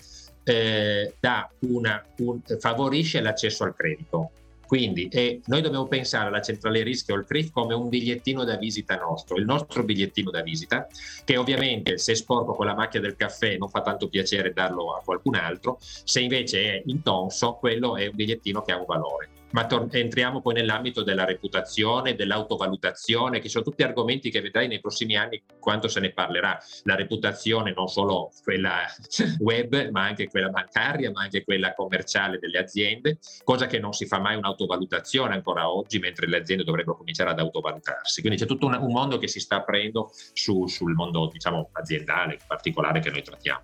[0.45, 1.15] eh,
[1.61, 4.31] una, un, favorisce l'accesso al credito.
[4.67, 8.57] Quindi eh, noi dobbiamo pensare alla centrale rischio o al CRIF come un bigliettino da
[8.57, 10.89] visita nostro, il nostro bigliettino da visita,
[11.25, 15.03] che ovviamente se sporco con la macchia del caffè non fa tanto piacere darlo a
[15.05, 19.29] qualcun altro, se invece è intonso, quello è un bigliettino che ha un valore.
[19.57, 24.81] Ma tor- entriamo poi nell'ambito della reputazione, dell'autovalutazione, che sono tutti argomenti che vedrai nei
[24.81, 26.59] prossimi anni quanto se ne parlerà.
[26.83, 28.81] La reputazione non solo quella
[29.41, 34.05] web, ma anche quella bancaria, ma anche quella commerciale delle aziende, cosa che non si
[34.05, 38.21] fa mai un'autovalutazione ancora oggi, mentre le aziende dovrebbero cominciare ad autovalutarsi.
[38.21, 42.35] Quindi c'è tutto un, un mondo che si sta aprendo su, sul mondo diciamo, aziendale
[42.35, 43.63] in particolare che noi trattiamo.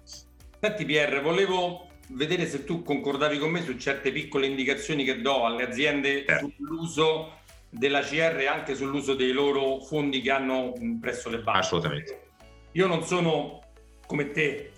[0.59, 5.45] Senti Pierre, volevo vedere se tu concordavi con me su certe piccole indicazioni che do
[5.45, 6.39] alle aziende eh.
[6.57, 11.61] sull'uso della CR e anche sull'uso dei loro fondi che hanno presso le banche.
[11.61, 12.21] Assolutamente.
[12.73, 13.61] Io non sono
[14.07, 14.73] come te,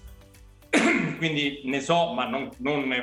[1.18, 2.94] quindi ne so, ma non, non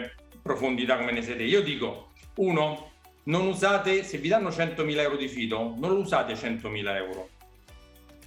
[0.41, 1.44] profondità come ne siete.
[1.44, 2.91] Io dico, uno,
[3.24, 7.30] non usate, se vi danno 100.000 euro di fido, non usate 100.000 euro.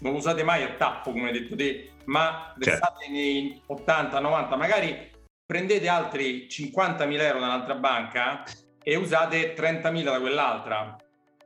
[0.00, 2.92] Non lo usate mai a tappo, come hai detto te, ma certo.
[3.08, 5.12] nei 80, 90, magari
[5.46, 8.44] prendete altri 50.000 euro da un'altra banca
[8.82, 10.96] e usate 30.000 da quell'altra.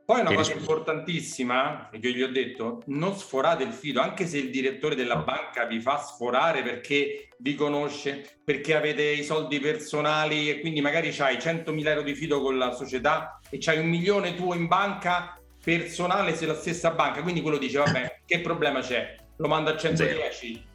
[0.05, 4.49] Poi una cosa importantissima, che gli ho detto, non sforate il fido, anche se il
[4.49, 10.61] direttore della banca vi fa sforare perché vi conosce, perché avete i soldi personali e
[10.61, 14.55] quindi magari hai 100.000 euro di fido con la società e c'hai un milione tuo
[14.55, 19.15] in banca personale se la stessa banca, quindi quello dice, vabbè, che problema c'è?
[19.37, 20.67] Lo mando a 110.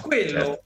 [0.00, 0.63] Quello certo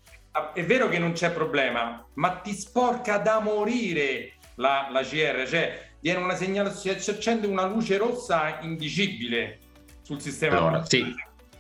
[0.55, 5.91] è vero che non c'è problema, ma ti sporca da morire la, la CR, cioè
[6.01, 9.59] viene una segnalazione, si accende una luce rossa indicibile
[10.03, 10.59] sul sistema.
[10.59, 11.05] Allora, sì,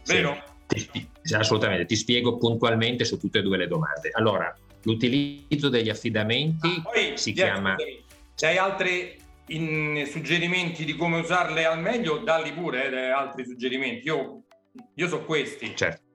[0.06, 0.42] vero?
[0.66, 4.10] Sì, ti, assolutamente, ti spiego puntualmente su tutte e due le domande.
[4.12, 7.76] Allora, l'utilizzo degli affidamenti ah, poi, si chiama...
[8.34, 9.16] Se hai altri
[10.06, 14.06] suggerimenti di come usarle al meglio, dalli pure eh, altri suggerimenti.
[14.06, 14.42] Io,
[14.94, 15.74] io so questi.
[15.74, 16.07] Certo.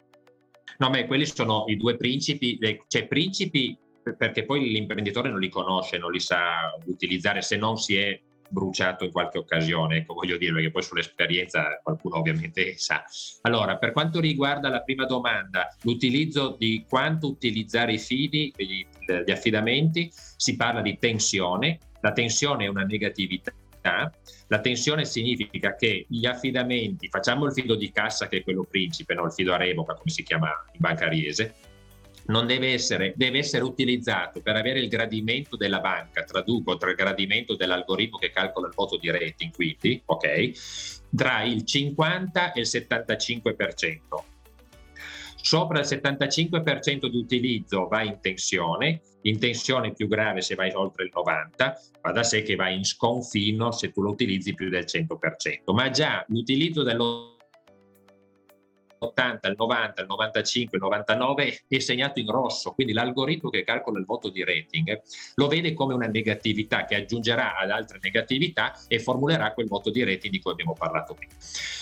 [0.77, 2.57] No, ma quelli sono i due principi,
[2.88, 3.77] cioè principi
[4.17, 9.05] perché poi l'imprenditore non li conosce, non li sa utilizzare se non si è bruciato
[9.05, 13.03] in qualche occasione, ecco voglio dire, perché poi sull'esperienza qualcuno ovviamente sa.
[13.41, 18.86] Allora, per quanto riguarda la prima domanda, l'utilizzo di quanto utilizzare i fidi, gli,
[19.25, 23.51] gli affidamenti, si parla di tensione, la tensione è una negatività
[24.47, 29.13] la tensione significa che gli affidamenti, facciamo il fido di cassa che è quello principe,
[29.13, 29.25] no?
[29.25, 31.55] il fido a revoca come si chiama in bancariese,
[32.25, 36.95] non deve essere, deve essere utilizzato per avere il gradimento della banca, traduco tra il
[36.95, 40.51] gradimento dell'algoritmo che calcola il voto di rating, quindi, ok,
[41.15, 44.31] tra il 50 e il 75%.
[45.43, 51.03] Sopra il 75% di utilizzo va in tensione, in tensione più grave se vai oltre
[51.03, 54.86] il 90%, va da sé che va in sconfino se tu lo utilizzi più del
[54.86, 57.36] 100%, ma già l'utilizzo dello
[58.99, 63.99] 80, il 90, il 95, il 99 è segnato in rosso, quindi l'algoritmo che calcola
[63.99, 65.01] il voto di rating
[65.36, 70.06] lo vede come una negatività che aggiungerà ad altre negatività e formulerà quel voto di
[70.06, 71.34] rating di cui abbiamo parlato prima.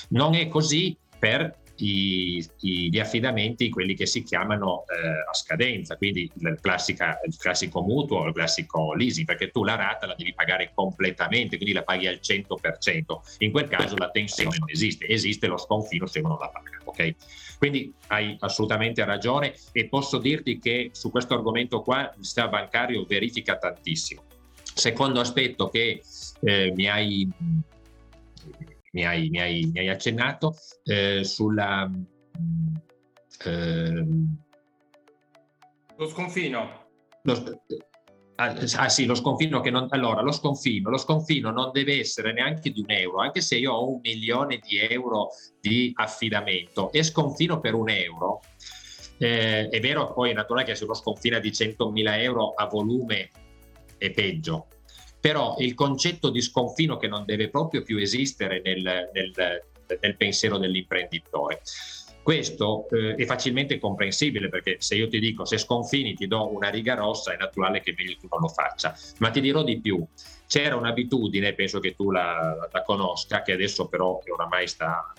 [0.09, 5.97] Non è così per i, i, gli affidamenti, quelli che si chiamano eh, a scadenza,
[5.97, 10.33] quindi il, classica, il classico mutuo, il classico leasing, perché tu la rata la devi
[10.33, 13.01] pagare completamente, quindi la paghi al 100%.
[13.39, 16.69] In quel caso la tensione non esiste, esiste lo sconfino se uno la paga.
[16.83, 17.15] Okay?
[17.57, 23.05] Quindi hai assolutamente ragione e posso dirti che su questo argomento qua il sistema bancario
[23.07, 24.23] verifica tantissimo.
[24.73, 26.01] Secondo aspetto che
[26.41, 27.29] eh, mi hai
[28.91, 31.89] mi hai, mi hai, mi hai accennato, eh, sulla...
[33.45, 34.05] Eh,
[35.97, 36.89] lo sconfino.
[37.23, 37.61] Lo,
[38.35, 39.87] ah, ah, sì, lo sconfino che non...
[39.91, 43.73] Allora, lo sconfino, lo sconfino non deve essere neanche di un euro, anche se io
[43.73, 48.41] ho un milione di euro di affidamento e sconfino per un euro,
[49.19, 53.29] eh, è vero poi è naturale che se uno sconfina di 100.000 euro a volume
[53.97, 54.67] è peggio,
[55.21, 58.81] però il concetto di sconfino che non deve proprio più esistere nel,
[59.13, 59.63] nel,
[60.01, 61.61] nel pensiero dell'imprenditore.
[62.23, 66.69] Questo eh, è facilmente comprensibile perché se io ti dico se sconfini ti do una
[66.69, 70.05] riga rossa è naturale che meglio tu non lo faccia, ma ti dirò di più.
[70.47, 75.13] C'era un'abitudine, penso che tu la, la conosca, che adesso però oramai sta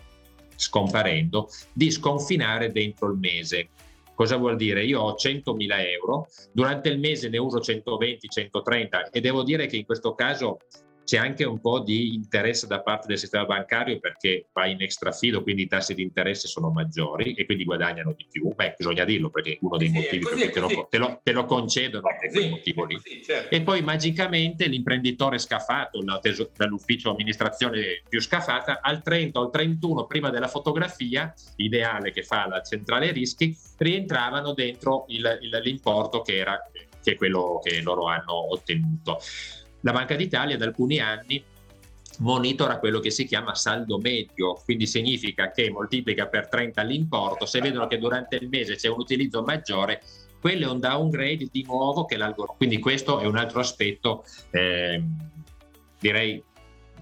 [0.54, 3.68] scomparendo, di sconfinare dentro il mese.
[4.14, 4.84] Cosa vuol dire?
[4.84, 9.76] Io ho 100.000 euro, durante il mese ne uso 120, 130 e devo dire che
[9.76, 10.58] in questo caso
[11.04, 15.42] c'è anche un po' di interesse da parte del sistema bancario perché va in extrafido,
[15.42, 18.52] quindi i tassi di interesse sono maggiori e quindi guadagnano di più.
[18.54, 20.98] Beh, bisogna dirlo perché è uno dei sì, motivi così, per cui te lo, te,
[20.98, 22.94] lo, te lo, concedono è quel motivo lì.
[22.94, 23.54] Così, certo.
[23.54, 26.02] E poi magicamente l'imprenditore scafato,
[26.56, 32.46] dall'ufficio amministrazione più scafata, al 30 o al 31 prima della fotografia, ideale che fa
[32.46, 36.58] la centrale rischi, rientravano dentro il, il, l'importo che era
[37.02, 39.18] che è quello che loro hanno ottenuto.
[39.82, 41.42] La Banca d'Italia da alcuni anni
[42.18, 47.60] monitora quello che si chiama saldo medio, quindi significa che moltiplica per 30 l'importo, se
[47.60, 50.02] vedono che durante il mese c'è un utilizzo maggiore,
[50.40, 52.56] quello è un downgrade di nuovo che l'algoritmo.
[52.56, 55.02] Quindi questo è un altro aspetto, eh,
[55.98, 56.42] direi,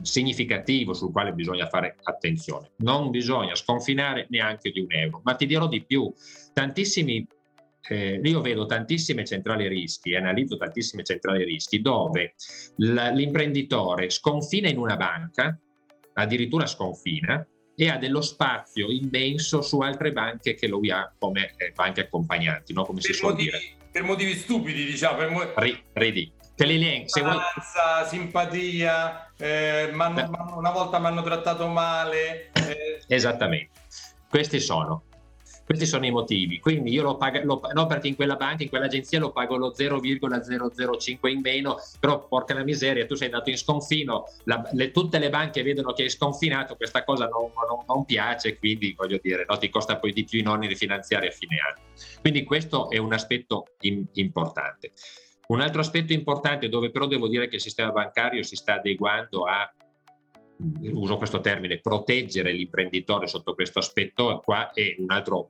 [0.03, 2.71] significativo sul quale bisogna fare attenzione.
[2.77, 6.13] Non bisogna sconfinare neanche di un euro, ma ti dirò di più,
[6.53, 7.27] tantissimi
[7.89, 12.35] eh, io vedo tantissime centrali rischi, analizzo tantissime centrali rischi dove
[12.77, 15.59] l'imprenditore sconfina in una banca,
[16.15, 21.73] addirittura sconfina, e ha dello spazio immenso su altre banche che lui ha come eh,
[21.75, 22.85] banche accompagnanti, no?
[22.85, 23.63] come per si suol motivi, dire.
[23.91, 25.17] Per motivi stupidi, diciamo.
[25.17, 25.53] Per mo-
[25.95, 26.33] Ridi.
[26.55, 27.09] Te li elenco.
[27.09, 27.39] Se vuoi...
[28.07, 32.51] simpatia, eh, una volta mi hanno trattato male.
[32.53, 33.03] Eh.
[33.09, 33.81] Esattamente.
[34.29, 35.05] Questi sono
[35.71, 36.59] questi sono i motivi.
[36.59, 41.31] Quindi io lo pago, no perché in quella banca, in quell'agenzia lo pago lo 0,005
[41.31, 45.31] in meno, però porca la miseria, tu sei andato in sconfino, la, le, tutte le
[45.31, 49.59] banche vedono che hai sconfinato, questa cosa non, non, non piace, quindi voglio dire, no,
[49.59, 51.87] ti costa poi di più i nonni rifinanziari a fine anno.
[52.21, 54.91] Quindi questo è un aspetto in, importante.
[55.47, 59.45] Un altro aspetto importante dove però devo dire che il sistema bancario si sta adeguando
[59.45, 59.73] a
[60.93, 65.49] uso questo termine, proteggere l'imprenditore sotto questo aspetto qua è un altro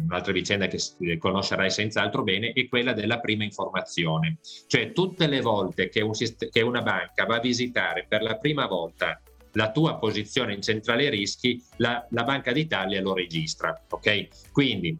[0.00, 0.78] un'altra vicenda che
[1.18, 4.38] conoscerai senz'altro bene, è quella della prima informazione.
[4.66, 6.12] Cioè tutte le volte che, un,
[6.50, 9.20] che una banca va a visitare per la prima volta
[9.52, 13.78] la tua posizione in centrale rischi, la, la Banca d'Italia lo registra.
[13.90, 14.50] Ok?
[14.50, 14.96] Quindi,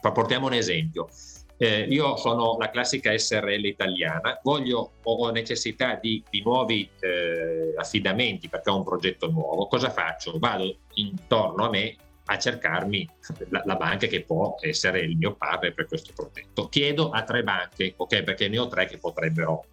[0.00, 1.08] portiamo un esempio.
[1.56, 8.48] Eh, io sono la classica SRL italiana, voglio, ho necessità di, di nuovi eh, affidamenti
[8.48, 9.66] perché ho un progetto nuovo.
[9.66, 10.38] Cosa faccio?
[10.38, 11.96] Vado intorno a me
[12.30, 13.08] a cercarmi
[13.48, 16.68] la, la, banca che può essere il mio partner per questo progetto.
[16.68, 19.64] Chiedo a tre banche, ok, perché ne ho tre che potrebbero.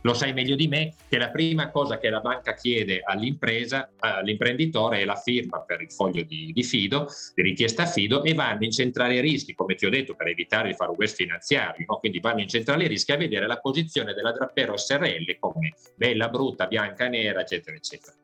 [0.00, 5.00] Lo sai meglio di me che la prima cosa che la banca chiede all'impresa, all'imprenditore
[5.00, 8.70] è la firma per il foglio di, di fido, di richiesta fido e vanno in
[8.70, 11.98] centrale rischi, come ti ho detto, per evitare fare un west finanziario, no?
[11.98, 16.66] quindi vanno in centrale rischi a vedere la posizione della Drappero SRL come bella, brutta,
[16.66, 18.14] bianca, nera, eccetera, eccetera.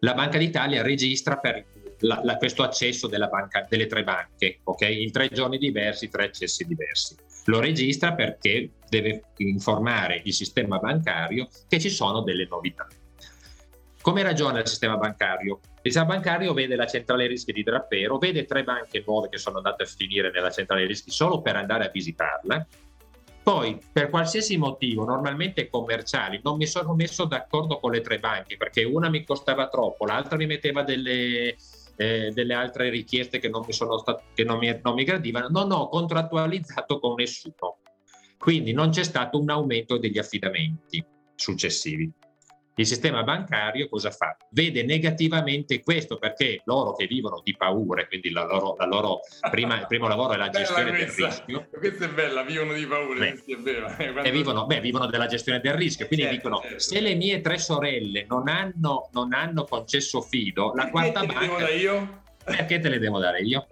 [0.00, 1.64] La Banca d'Italia registra per
[2.00, 5.02] la, la, questo accesso banca, delle tre banche, okay?
[5.02, 7.16] in tre giorni diversi, tre accessi diversi.
[7.46, 12.86] Lo registra perché deve informare il sistema bancario che ci sono delle novità.
[14.00, 15.60] Come ragiona il sistema bancario?
[15.82, 19.58] Il sistema bancario vede la centrale rischi di Drappero, vede tre banche nuove che sono
[19.58, 22.66] andate a finire nella centrale rischi solo per andare a visitarla
[23.48, 28.58] poi, per qualsiasi motivo, normalmente commerciali, non mi sono messo d'accordo con le tre banche
[28.58, 31.56] perché una mi costava troppo, l'altra mi metteva delle,
[31.98, 35.48] eh, delle altre richieste che non mi, sono stat- che non mi, non mi gradivano,
[35.48, 37.78] non ho contrattualizzato con nessuno.
[38.38, 42.10] Quindi non c'è stato un aumento degli affidamenti successivi.
[42.78, 44.36] Il sistema bancario cosa fa?
[44.50, 49.18] Vede negativamente questo perché loro che vivono di paure, quindi la loro, la loro
[49.50, 51.68] prima, il primo lavoro è la gestione del rischio.
[51.76, 53.92] Questa è bella, vivono di paure, beh, è vero.
[53.96, 54.22] Quando...
[54.22, 56.78] E vivono, beh, vivono della gestione del rischio, quindi certo, dicono certo.
[56.78, 61.68] se le mie tre sorelle non hanno, non hanno concesso fido, la perché quarta banca...
[61.70, 62.22] io?
[62.44, 63.66] Perché te le devo dare io?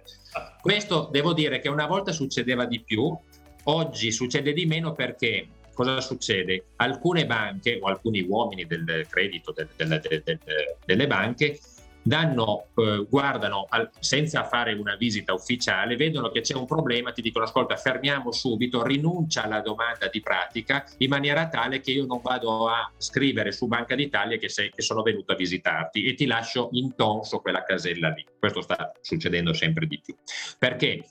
[0.60, 3.16] Questo devo dire che una volta succedeva di più,
[3.66, 6.68] oggi succede di meno perché cosa succede?
[6.76, 10.40] Alcune banche o alcuni uomini del credito del, del, del,
[10.84, 11.60] delle banche
[12.06, 17.20] danno, eh, guardano al, senza fare una visita ufficiale, vedono che c'è un problema, ti
[17.20, 22.20] dicono ascolta fermiamo subito, rinuncia alla domanda di pratica in maniera tale che io non
[22.22, 26.26] vado a scrivere su Banca d'Italia che, sei, che sono venuto a visitarti e ti
[26.26, 28.24] lascio intonso quella casella lì.
[28.38, 30.14] Questo sta succedendo sempre di più.
[30.58, 31.04] Perché?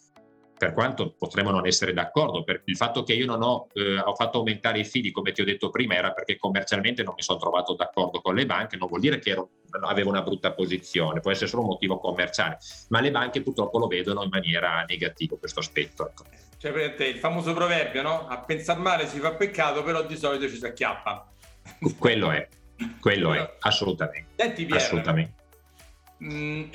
[0.58, 4.16] Per quanto potremmo non essere d'accordo, per il fatto che io non ho, eh, ho,
[4.16, 7.38] fatto aumentare i fidi, come ti ho detto prima, era perché commercialmente non mi sono
[7.38, 9.50] trovato d'accordo con le banche, non vuol dire che ero,
[9.82, 12.58] avevo una brutta posizione, può essere solo un motivo commerciale,
[12.90, 16.08] ma le banche purtroppo lo vedono in maniera negativa questo aspetto.
[16.08, 16.24] Ecco.
[16.58, 18.28] Cioè, per te, il famoso proverbio, no?
[18.28, 21.32] A pensare male si fa peccato, però di solito ci si acchiappa.
[22.00, 22.48] Quello è,
[23.00, 24.30] quello è, assolutamente.
[24.36, 25.34] Senti, Piero, assolutamente.
[26.20, 26.70] Mh, mm,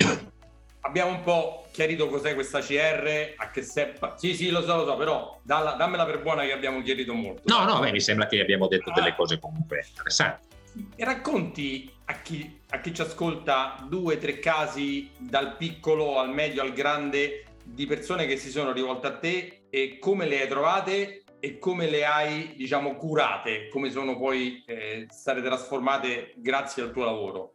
[0.81, 4.13] abbiamo un po' chiarito cos'è questa CR, a che serve.
[4.15, 7.41] Sì, sì, lo so, lo so, però dalla, dammela per buona che abbiamo chiarito molto.
[7.45, 8.93] No, no, beh, mi sembra che abbiamo detto ah.
[8.93, 10.47] delle cose comunque interessanti.
[10.95, 16.61] E racconti a chi, a chi ci ascolta due, tre casi dal piccolo al medio
[16.61, 21.23] al grande di persone che si sono rivolte a te e come le hai trovate
[21.43, 27.03] e come le hai, diciamo, curate, come sono poi eh, state trasformate grazie al tuo
[27.03, 27.51] lavoro.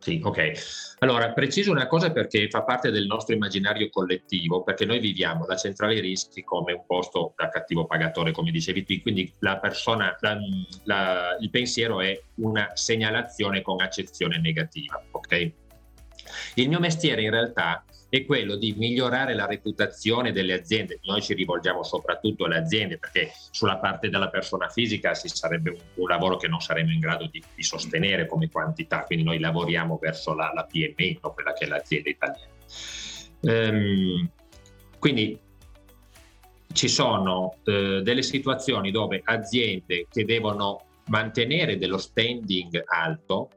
[0.00, 0.96] Sì, ok.
[1.00, 5.56] Allora, preciso una cosa perché fa parte del nostro immaginario collettivo, perché noi viviamo la
[5.56, 10.38] centrale rischi come un posto da cattivo pagatore, come dicevi tu, quindi la persona, la,
[10.84, 15.52] la, il pensiero è una segnalazione con accezione negativa, ok?
[16.54, 20.98] Il mio mestiere in realtà è quello di migliorare la reputazione delle aziende.
[21.04, 26.08] Noi ci rivolgiamo soprattutto alle aziende perché sulla parte della persona fisica si sarebbe un,
[26.08, 30.34] lavoro che non saremmo in grado di, di, sostenere come quantità, quindi noi lavoriamo verso
[30.34, 31.32] la, la PMI, no?
[31.32, 32.48] quella che è l'azienda italiana.
[33.42, 34.30] Ehm,
[34.98, 35.38] quindi
[36.72, 43.50] ci sono eh, delle situazioni dove aziende che devono mantenere dello spending alto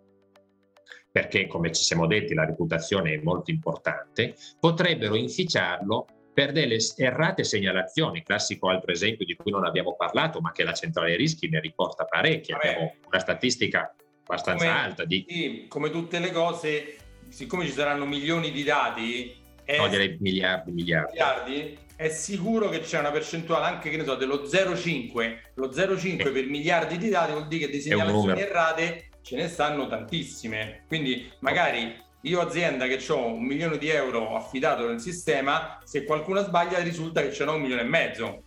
[1.13, 7.43] perché come ci siamo detti la reputazione è molto importante, potrebbero inficiarlo per delle errate
[7.43, 11.59] segnalazioni, classico altro esempio di cui non abbiamo parlato, ma che la centrale rischi ne
[11.59, 13.93] riporta parecchie, abbiamo una statistica
[14.23, 15.05] abbastanza come, alta.
[15.05, 15.23] Di...
[15.29, 16.95] Sì, come tutte le cose,
[17.27, 21.11] siccome ci saranno milioni di dati, è, no, direi miliardi, miliardi.
[21.11, 26.19] miliardi, è sicuro che c'è una percentuale anche che ne so, dello 0,5, lo 0,5
[26.19, 26.31] eh.
[26.31, 30.83] per miliardi di dati vuol dire che di segnalazioni errate ce ne stanno tantissime.
[30.87, 36.41] Quindi magari io azienda che ho un milione di euro affidato nel sistema, se qualcuno
[36.43, 38.43] sbaglia risulta che ce n'ho un milione e mezzo.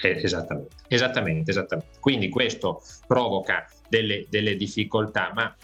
[0.00, 1.98] Eh, esattamente, esattamente, esattamente.
[2.00, 5.54] Quindi questo provoca delle, delle difficoltà, ma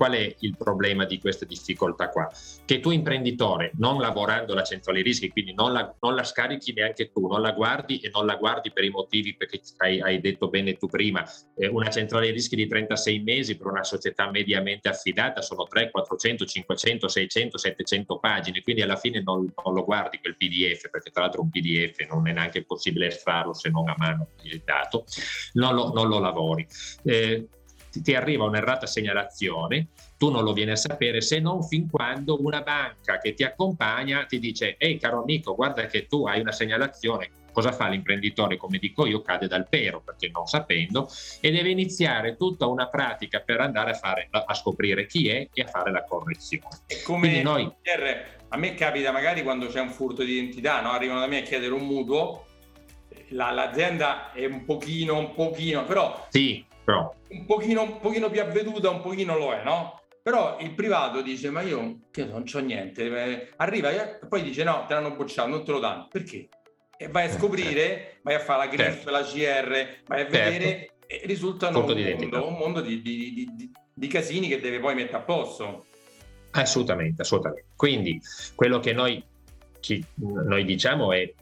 [0.00, 2.26] Qual è il problema di queste difficoltà qua?
[2.64, 7.10] Che tu imprenditore, non lavorando la centrale rischi, quindi non la, non la, scarichi neanche
[7.12, 10.48] tu, non la guardi e non la guardi per i motivi perché hai, hai detto
[10.48, 11.22] bene tu prima,
[11.54, 16.46] eh, una centrale rischi di 36 mesi per una società mediamente affidata sono 3, 400,
[16.46, 21.24] 500, 600, 700 pagine, quindi alla fine non, non lo guardi quel PDF, perché tra
[21.24, 25.04] l'altro un PDF non è neanche possibile estrarlo se non a mano il dato,
[25.52, 26.66] non lo, non lo lavori.
[27.04, 27.46] Eh,
[27.90, 32.60] ti arriva un'errata segnalazione, tu non lo vieni a sapere se non fin quando una
[32.62, 37.30] banca che ti accompagna ti dice ehi caro amico guarda che tu hai una segnalazione
[37.52, 38.56] cosa fa l'imprenditore?
[38.56, 41.08] Come dico io cade dal pero perché non sapendo.
[41.40, 45.62] E deve iniziare tutta una pratica per andare a, fare, a scoprire chi è e
[45.62, 46.68] a fare la correzione.
[46.86, 47.70] E come noi...
[48.48, 50.90] a me capita magari quando c'è un furto di identità no?
[50.90, 52.46] arrivano da me a chiedere un mutuo
[53.28, 57.14] la, l'azienda è un pochino un pochino però sì però.
[57.28, 60.00] Un, pochino, un pochino più avveduta, un pochino lo è, no?
[60.22, 64.64] Però il privato dice, ma io che non c'ho niente, eh, arriva e poi dice
[64.64, 66.08] no, te l'hanno bocciato, non te lo danno.
[66.10, 66.48] Perché?
[66.96, 68.18] E vai a eh, scoprire, certo.
[68.22, 69.10] vai a fare la GRIF, certo.
[69.10, 70.94] la CR, vai a vedere certo.
[71.06, 75.16] e risultano un mondo, un mondo, di, di, di, di casini che deve poi mettere
[75.16, 75.86] a posto.
[76.50, 77.68] Assolutamente, assolutamente.
[77.74, 78.20] Quindi
[78.54, 79.24] quello che noi,
[79.80, 81.32] ci, noi diciamo è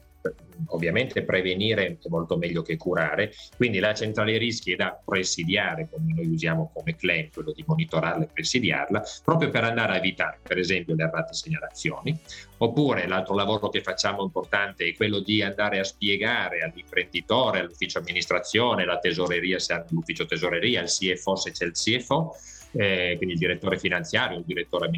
[0.67, 6.13] ovviamente prevenire è molto meglio che curare, quindi la centrale rischi è da presidiare, come
[6.13, 10.57] noi usiamo come claim, quello di monitorarla e presidiarla, proprio per andare a evitare per
[10.57, 12.17] esempio le errate segnalazioni,
[12.57, 18.83] oppure l'altro lavoro che facciamo importante è quello di andare a spiegare all'imprenditore, all'ufficio amministrazione,
[18.83, 22.35] alla tesoreria se l'ufficio tesoreria, il CFO se c'è il CFO,
[22.71, 24.89] eh, quindi il direttore finanziario, il direttore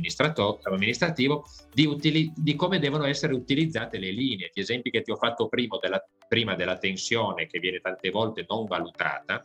[0.64, 4.52] amministrativo, di, utili- di, come devono essere utilizzate le linee.
[4.54, 8.46] Gli esempi che ti ho fatto prima della, prima della tensione che viene tante volte
[8.48, 9.44] non valutata,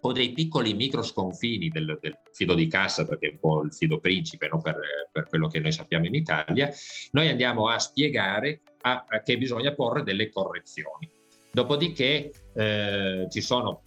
[0.00, 3.72] o dei piccoli micro sconfini del, del, fido di cassa, perché è un po' il
[3.72, 4.60] fido principe no?
[4.60, 4.76] per,
[5.10, 6.70] per, quello che noi sappiamo in Italia,
[7.12, 11.10] noi andiamo a spiegare a, a che bisogna porre delle correzioni.
[11.50, 13.82] Dopodiché eh, ci sono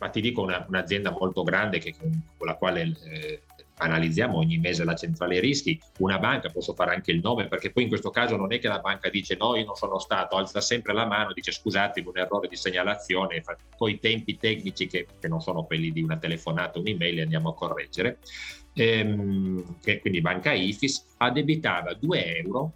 [0.00, 3.42] ma ti dico una, un'azienda molto grande che, con la quale eh,
[3.80, 7.84] analizziamo ogni mese la centrale rischi, una banca, posso fare anche il nome, perché poi
[7.84, 10.60] in questo caso non è che la banca dice no, io non sono stato, alza
[10.60, 13.42] sempre la mano, dice scusate, un errore di segnalazione,
[13.76, 17.54] poi i tempi tecnici che, che, non sono quelli di una telefonata, un'email, andiamo a
[17.54, 18.18] correggere.
[18.72, 22.72] Ehm, che, quindi banca IFIS addebitava 2 euro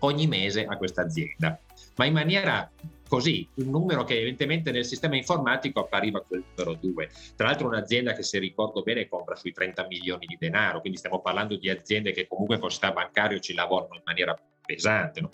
[0.00, 1.58] ogni mese a questa azienda,
[1.98, 2.70] ma in maniera
[3.08, 7.10] così, un numero che evidentemente nel sistema informatico appariva quel numero 2.
[7.36, 11.20] Tra l'altro un'azienda che se ricordo bene compra sui 30 milioni di denaro, quindi stiamo
[11.20, 15.20] parlando di aziende che comunque con sistema bancario ci lavorano in maniera pesante.
[15.20, 15.30] No?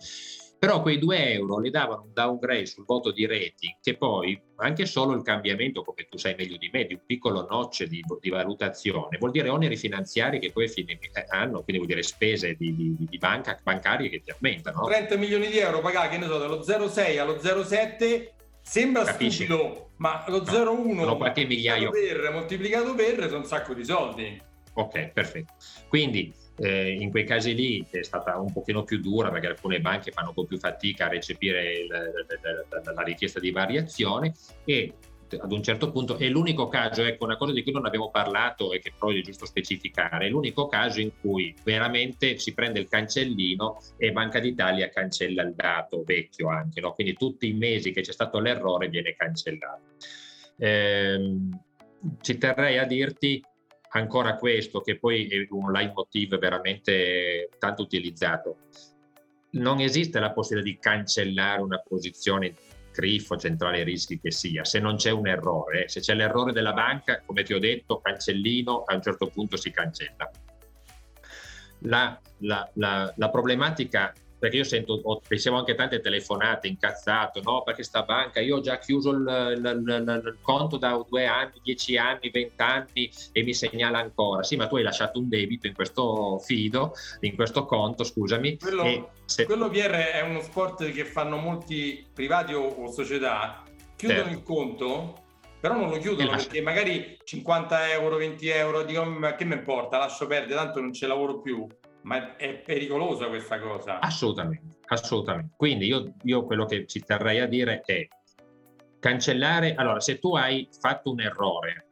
[0.64, 4.86] Però quei 2 euro le davano un downgrade sul voto di rating che poi anche
[4.86, 8.30] solo il cambiamento, come tu sai meglio di me, di un piccolo notch di, di
[8.30, 10.98] valutazione, vuol dire oneri finanziari che poi fine
[11.28, 14.86] anno, quindi vuol dire spese di, di, di banca, bancarie che ti aumentano.
[14.86, 18.28] 30 milioni di euro pagati, che ne so, dallo 0,6 allo 0,7
[18.62, 19.44] sembra Capisci?
[19.44, 24.40] stupido, ma lo 0,1 no, qualche migliaio per, moltiplicato per sono un sacco di soldi.
[24.76, 25.52] Ok, perfetto.
[25.88, 30.12] Quindi eh, in quei casi lì è stata un pochino più dura perché alcune banche
[30.12, 34.32] fanno un po' più fatica a recepire il, la, la, richiesta di variazione
[34.64, 34.94] e
[35.36, 38.72] ad un certo punto è l'unico caso, ecco una cosa di cui non abbiamo parlato
[38.72, 42.88] e che però è giusto specificare, è l'unico caso in cui veramente si prende il
[42.88, 46.92] cancellino e Banca d'Italia cancella il dato vecchio anche, no?
[46.92, 49.82] quindi tutti i mesi che c'è stato l'errore viene cancellato.
[50.56, 51.36] Eh,
[52.20, 53.42] ci terrei a dirti
[53.96, 58.56] ancora questo, che poi è un leitmotiv veramente tanto utilizzato.
[59.52, 62.54] Non esiste la possibilità di cancellare una posizione
[62.90, 65.88] CRIF centrale rischi che sia, se non c'è un errore, eh.
[65.88, 69.70] se c'è l'errore della banca, come ti ho detto, cancellino, a un certo punto si
[69.70, 70.30] cancella.
[71.80, 74.12] La, la, la, la problematica
[74.44, 77.62] perché io sento, ricevo anche tante telefonate incazzato, no?
[77.62, 81.52] Perché sta banca, io ho già chiuso il, il, il, il, conto da due anni,
[81.62, 84.42] dieci anni, vent'anni e mi segnala ancora.
[84.42, 88.58] Sì, ma tu hai lasciato un debito in questo fido, in questo conto, scusami.
[88.58, 89.46] Quello, se...
[89.46, 93.62] quello VR è uno sport che fanno molti privati o, o società,
[93.96, 94.36] chiudono certo.
[94.36, 95.22] il conto
[95.58, 99.96] però non lo chiudono perché magari 50 euro, 20 euro, dico ma che mi importa,
[99.96, 101.66] lascio perdere, tanto non ci lavoro più
[102.04, 103.98] ma è pericolosa questa cosa.
[103.98, 105.54] Assolutamente, assolutamente.
[105.56, 108.06] Quindi io, io quello che ci terrei a dire è
[108.98, 111.88] cancellare, allora se tu hai fatto un errore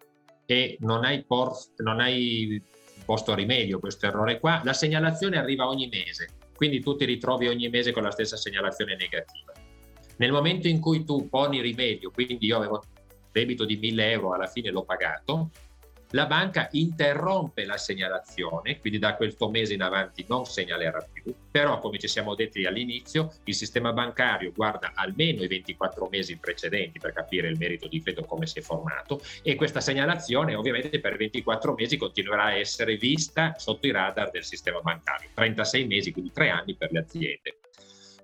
[0.47, 2.63] e non hai, por, non hai
[3.05, 7.49] posto rimedio a questo errore qua, la segnalazione arriva ogni mese, quindi tu ti ritrovi
[7.49, 9.53] ogni mese con la stessa segnalazione negativa.
[10.19, 12.83] Nel momento in cui tu poni rimedio, quindi io avevo
[13.33, 15.51] debito di 1000 euro, alla fine l'ho pagato,
[16.13, 21.79] la banca interrompe la segnalazione, quindi da questo mese in avanti non segnalerà più, però
[21.79, 27.13] come ci siamo detti all'inizio, il sistema bancario guarda almeno i 24 mesi precedenti per
[27.13, 31.75] capire il merito di credito come si è formato e questa segnalazione ovviamente per 24
[31.75, 36.51] mesi continuerà a essere vista sotto i radar del sistema bancario, 36 mesi, quindi 3
[36.51, 37.59] anni per le aziende.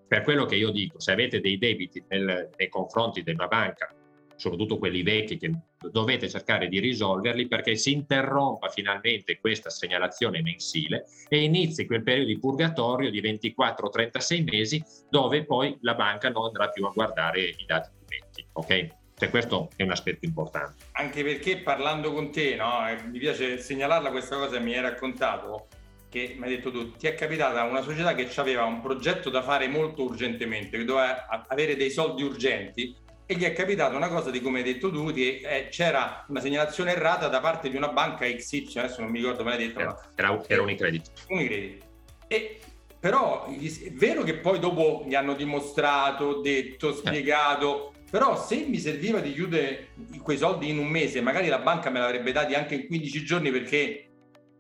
[0.06, 3.92] Per quello che io dico, se avete dei debiti nel, nei confronti di una banca
[4.38, 5.50] soprattutto quelli vecchi che
[5.90, 12.28] dovete cercare di risolverli perché si interrompa finalmente questa segnalazione mensile e inizi quel periodo
[12.28, 17.64] di purgatorio di 24-36 mesi dove poi la banca non andrà più a guardare i
[17.66, 18.46] dati vecchi.
[18.52, 18.96] Ok?
[19.18, 20.84] Cioè questo è un aspetto importante.
[20.92, 25.66] Anche perché parlando con te, no, mi piace segnalarla questa cosa, mi hai raccontato
[26.08, 29.42] che mi hai detto tu, ti è capitata una società che aveva un progetto da
[29.42, 32.94] fare molto urgentemente, che doveva avere dei soldi urgenti
[33.30, 36.40] e gli è capitato una cosa di come hai detto tu, che eh, c'era una
[36.40, 39.80] segnalazione errata da parte di una banca XY, adesso non mi ricordo mai detto.
[39.80, 41.10] Era, era, era Unicredit.
[41.28, 41.84] Unicredit.
[42.26, 42.58] E,
[42.98, 47.98] però è vero che poi dopo gli hanno dimostrato, detto, spiegato, eh.
[48.10, 49.88] però se mi serviva di chiudere
[50.22, 53.50] quei soldi in un mese, magari la banca me l'avrebbe dati anche in 15 giorni
[53.50, 54.08] perché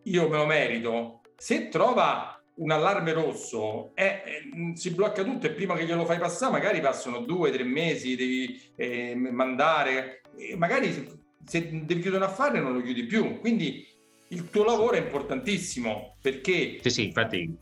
[0.02, 5.52] io me lo merito, se trova un allarme rosso eh, eh, si blocca tutto e
[5.52, 11.16] prima che glielo fai passare magari passano due, tre mesi, devi eh, mandare, e magari
[11.44, 13.38] se devi chiudere un affare non lo chiudi più.
[13.40, 13.86] Quindi
[14.28, 16.78] il tuo lavoro è importantissimo perché...
[16.82, 17.56] Sì, sì, infatti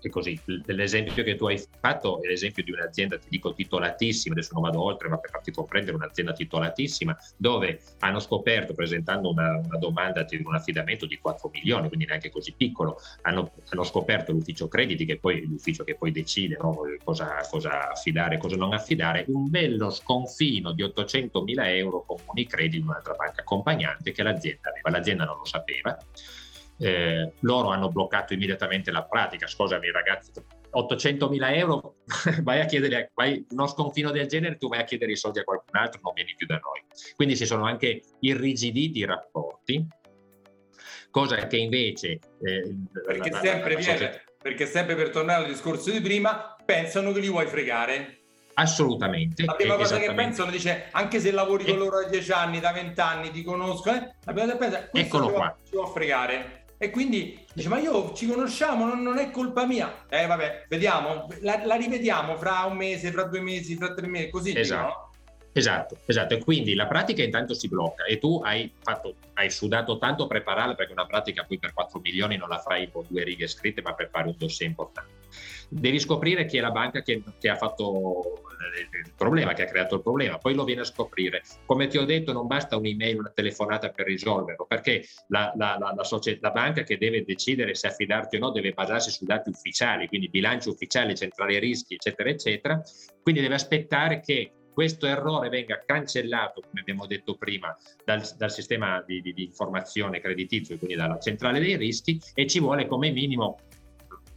[0.00, 0.38] è così.
[0.66, 4.82] L'esempio che tu hai fatto è l'esempio di un'azienda, ti dico, titolatissima, adesso non vado
[4.82, 10.40] oltre, ma per farti comprendere un'azienda titolatissima, dove hanno scoperto, presentando una, una domanda di
[10.44, 15.18] un affidamento di 4 milioni, quindi neanche così piccolo, hanno, hanno scoperto l'ufficio crediti, che
[15.18, 19.50] poi è l'ufficio che poi decide no, cosa, cosa affidare e cosa non affidare, un
[19.50, 24.90] bello sconfino di 800 mila euro con Unicredit, un'altra banca accompagnante che l'azienda aveva.
[24.90, 25.98] L'azienda non lo sapeva
[26.82, 29.46] eh, loro hanno bloccato immediatamente la pratica.
[29.46, 30.32] Scusami ragazzi,
[30.70, 31.96] 800 mila euro,
[32.42, 35.44] vai a chiedere, vai, uno sconfino del genere, tu vai a chiedere i soldi a
[35.44, 36.82] qualcun altro, non vieni più da noi.
[37.14, 39.86] Quindi si sono anche irrigiditi i rapporti,
[41.10, 42.18] cosa che invece...
[42.42, 42.74] Eh,
[43.04, 47.12] perché, la, sempre la, la, viene, perché sempre per tornare al discorso di prima, pensano
[47.12, 48.18] che li vuoi fregare.
[48.54, 49.44] Assolutamente.
[49.44, 52.72] La prima cosa che pensano dice, anche se lavori con loro da dieci anni, da
[52.72, 55.56] vent'anni, ti conosco, eh, la prima cosa che pensa, Eccolo qua.
[55.64, 56.61] ci può fregare.
[56.82, 60.04] E quindi dice, ma io ci conosciamo, non, non è colpa mia.
[60.08, 64.30] Eh vabbè, vediamo, la, la, rivediamo fra un mese, fra due mesi, fra tre mesi,
[64.30, 64.58] così.
[64.58, 64.82] Esatto.
[64.84, 65.10] Dico, no?
[65.52, 66.34] Esatto, esatto.
[66.34, 70.26] E quindi la pratica intanto si blocca e tu hai, fatto, hai sudato tanto a
[70.26, 73.80] prepararla perché una pratica poi per 4 milioni non la fai con due righe scritte,
[73.80, 75.21] ma per fare un dossier importante.
[75.74, 78.42] Devi scoprire chi è la banca che, che ha fatto
[79.04, 81.42] il problema, che ha creato il problema, poi lo viene a scoprire.
[81.64, 85.94] Come ti ho detto, non basta un'email, una telefonata per risolverlo, perché la, la, la,
[85.96, 89.48] la, società, la banca che deve decidere se affidarti o no deve basarsi su dati
[89.48, 92.80] ufficiali, quindi bilancio ufficiale, centrale rischi, eccetera, eccetera.
[93.22, 99.02] Quindi deve aspettare che questo errore venga cancellato, come abbiamo detto prima, dal, dal sistema
[99.06, 103.58] di, di, di, informazione creditizio, quindi dalla centrale dei rischi, e ci vuole come minimo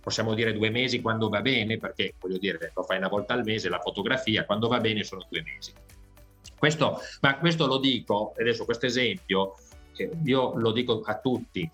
[0.05, 3.43] possiamo dire due mesi quando va bene, perché voglio dire, lo fai una volta al
[3.43, 5.73] mese, la fotografia, quando va bene sono due mesi.
[6.55, 9.55] Questo, ma questo lo dico, adesso questo esempio,
[10.23, 11.67] io lo dico a tutti,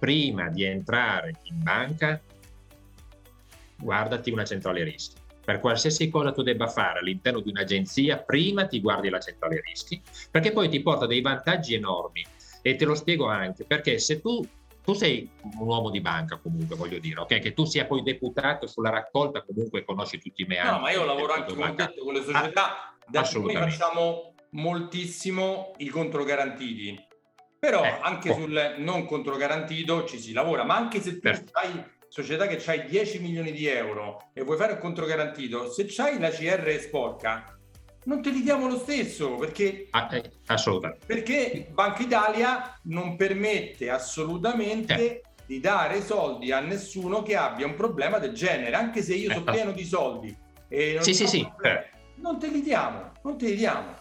[0.00, 2.20] prima di entrare in banca,
[3.78, 5.14] guardati una centrale rischi.
[5.44, 10.02] Per qualsiasi cosa tu debba fare all'interno di un'agenzia, prima ti guardi la centrale rischi,
[10.28, 12.26] perché poi ti porta dei vantaggi enormi.
[12.62, 14.44] E te lo spiego anche, perché se tu
[14.86, 17.40] tu sei un uomo di banca comunque, voglio dire, ok?
[17.40, 20.76] Che tu sia poi deputato sulla raccolta, comunque conosci tutti i meccanismi.
[20.76, 25.88] No, ma io lavoro anche, detto, con le società, ah, da noi facciamo moltissimo i
[25.88, 27.04] controgarantiti,
[27.58, 28.34] però eh, anche oh.
[28.34, 31.50] sul non controgarantito ci si lavora, ma anche se tu certo.
[31.54, 36.20] hai società che hai 10 milioni di euro e vuoi fare un controgarantito, se c'hai
[36.20, 37.55] la CR sporca,
[38.06, 41.06] non te li diamo lo stesso perché, ah, eh, assolutamente.
[41.06, 45.22] perché Banca Italia non permette assolutamente eh.
[45.46, 49.34] di dare soldi a nessuno che abbia un problema del genere, anche se io eh.
[49.34, 50.36] sono pieno di soldi.
[50.68, 51.40] E non sì, sì, sì.
[51.62, 51.90] Eh.
[52.16, 53.94] Non te li diamo, non te li diamo.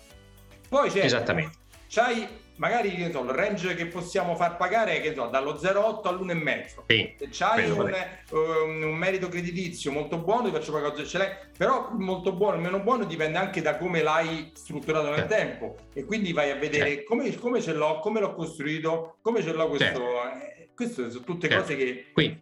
[0.69, 1.57] Poi c'è, Esattamente.
[1.87, 2.27] C'hai
[2.57, 6.65] magari che so, il range che possiamo far pagare che so, dallo 0,8 all'1,5.
[6.87, 7.93] Sì, Se c'hai un,
[8.31, 12.79] um, un, merito creditizio molto buono, ti faccio pagare ce l'hai, però molto buono, meno
[12.79, 15.35] buono dipende anche da come l'hai strutturato nel certo.
[15.35, 17.03] tempo e quindi vai a vedere certo.
[17.07, 19.85] come, come, ce l'ho, come l'ho costruito, come ce l'ho questo.
[19.85, 20.03] Certo.
[20.39, 22.05] Eh, queste sono tutte cose che...
[22.13, 22.41] Quindi,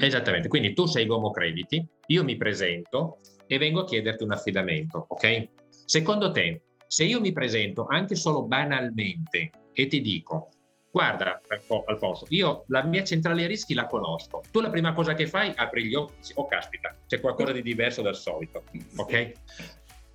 [0.00, 5.06] esattamente, quindi tu sei Gomo Crediti, io mi presento e vengo a chiederti un affidamento,
[5.08, 5.48] ok?
[5.68, 6.60] Secondo te
[6.90, 10.48] se io mi presento anche solo banalmente e ti dico,
[10.90, 11.40] guarda
[11.86, 15.84] Alfonso, io la mia centrale rischi la conosco, tu la prima cosa che fai apri
[15.84, 18.64] gli occhi, oh caspita, c'è qualcosa di diverso dal solito,
[18.96, 19.32] ok?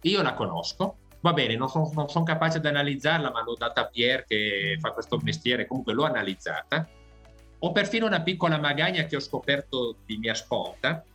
[0.01, 3.87] Io la conosco, va bene, non sono son capace di analizzarla, ma l'ho data a
[3.87, 6.89] Pier che fa questo mestiere, comunque l'ho analizzata.
[7.59, 11.05] Ho perfino una piccola magagna che ho scoperto di mia sponta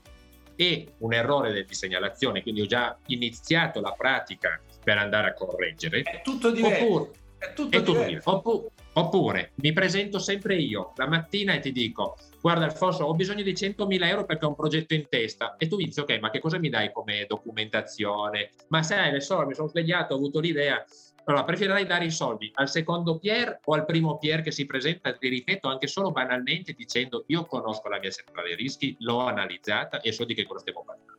[0.56, 6.02] e un errore di segnalazione, quindi ho già iniziato la pratica per andare a correggere.
[6.02, 6.84] È tutto diverso.
[6.84, 8.30] Oppure, è tutto, è tutto diverso.
[8.30, 13.42] Oppure, oppure, mi presento sempre io la mattina e ti dico guarda Alfonso ho bisogno
[13.42, 16.40] di 100.000 euro perché ho un progetto in testa e tu dici ok ma che
[16.40, 18.50] cosa mi dai come documentazione?
[18.68, 20.84] Ma sai le so, mi sono svegliato, ho avuto l'idea.
[21.24, 25.12] Allora, preferirei dare i soldi al secondo Pier o al primo Pier che si presenta,
[25.12, 30.12] ti ripeto, anche solo banalmente dicendo io conosco la mia centrale rischi, l'ho analizzata e
[30.12, 31.18] so di che cosa stiamo parlando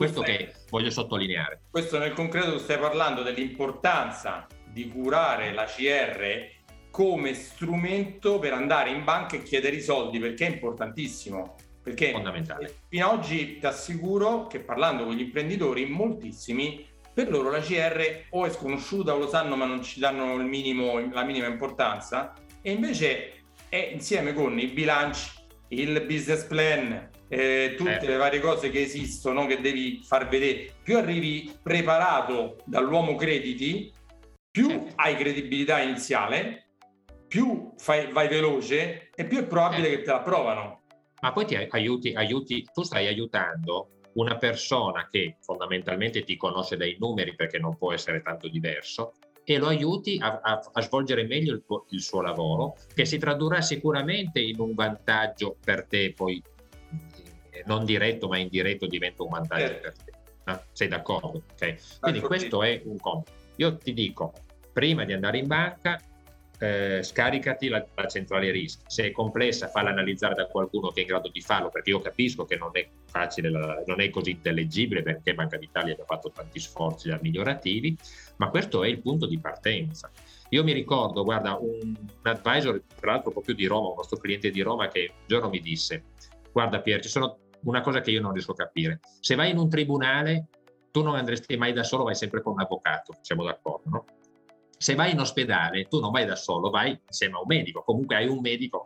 [0.00, 1.64] questo che voglio sottolineare.
[1.70, 9.04] Questo nel concreto stai parlando dell'importanza di curare la CR come strumento per andare in
[9.04, 11.56] banca e chiedere i soldi perché è importantissimo.
[11.82, 12.76] Perché fondamentale.
[12.88, 16.82] Fino ad oggi ti assicuro che parlando con gli imprenditori, moltissimi
[17.12, 20.98] per loro la CR o è sconosciuta o lo sanno ma non ci danno minimo,
[21.10, 22.32] la minima importanza
[22.62, 25.30] e invece è insieme con i bilanci,
[25.68, 28.06] il business plan, eh, tutte eh.
[28.06, 30.72] le varie cose che esistono che devi far vedere.
[30.82, 33.92] Più arrivi preparato dall'uomo crediti,
[34.50, 34.92] più certo.
[34.96, 36.70] hai credibilità iniziale,
[37.28, 39.96] più fai, vai veloce e più è probabile eh.
[39.96, 40.80] che te la approvano.
[41.20, 46.96] Ma poi ti aiuti, aiuti, tu stai aiutando una persona che fondamentalmente ti conosce dai
[46.98, 49.12] numeri perché non può essere tanto diverso
[49.44, 53.60] e lo aiuti a, a, a svolgere meglio il, il, suo lavoro, che si tradurrà
[53.60, 56.42] sicuramente in un vantaggio per te poi
[57.66, 59.80] non diretto ma indiretto diventa un vantaggio certo.
[59.82, 60.12] per te.
[60.44, 61.42] Ah, sei d'accordo?
[61.54, 61.76] Okay.
[62.00, 63.36] Quindi questo è un compito.
[63.56, 64.32] Io ti dico,
[64.72, 66.00] prima di andare in banca,
[66.60, 68.82] eh, scaricati la, la, centrale rischi.
[68.86, 72.00] Se è complessa, falla analizzare da qualcuno che è in grado di farlo, perché io
[72.00, 76.30] capisco che non è facile, la, non è così intellegibile, perché Banca d'Italia ha fatto
[76.30, 77.96] tanti sforzi migliorativi,
[78.36, 80.10] ma questo è il punto di partenza.
[80.50, 84.50] Io mi ricordo, guarda, un, un advisor, tra l'altro proprio di Roma, un nostro cliente
[84.50, 86.02] di Roma, che un giorno mi disse,
[86.52, 89.00] guarda Pier, ci sono una cosa che io non riesco a capire.
[89.20, 90.48] Se vai in un tribunale,
[90.90, 94.04] tu non andresti mai da solo, vai sempre con un avvocato, siamo d'accordo, no?
[94.76, 98.16] Se vai in ospedale, tu non vai da solo, vai insieme a un medico, comunque
[98.16, 98.84] hai un medico.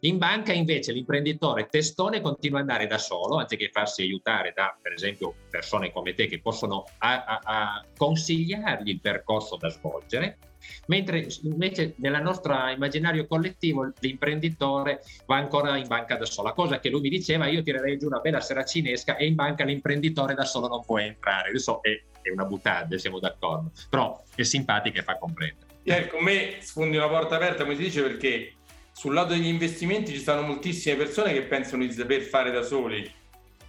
[0.00, 4.92] In banca invece l'imprenditore testone continua ad andare da solo, anziché farsi aiutare da, per
[4.92, 10.38] esempio, persone come te che possono a, a, a consigliargli il percorso da svolgere
[10.86, 16.90] mentre invece nel nostro immaginario collettivo l'imprenditore va ancora in banca da sola, cosa che
[16.90, 20.68] lui mi diceva, io tirerei giù una bella seracinesca e in banca l'imprenditore da solo
[20.68, 21.90] non può entrare, io so, è,
[22.20, 25.64] è una buttata, siamo d'accordo, però è simpatica e fa comprendere.
[25.84, 28.55] Eh, con me sfondi una porta aperta, come si dice, perché
[28.96, 33.06] sul lato degli investimenti ci stanno moltissime persone che pensano di saper fare da soli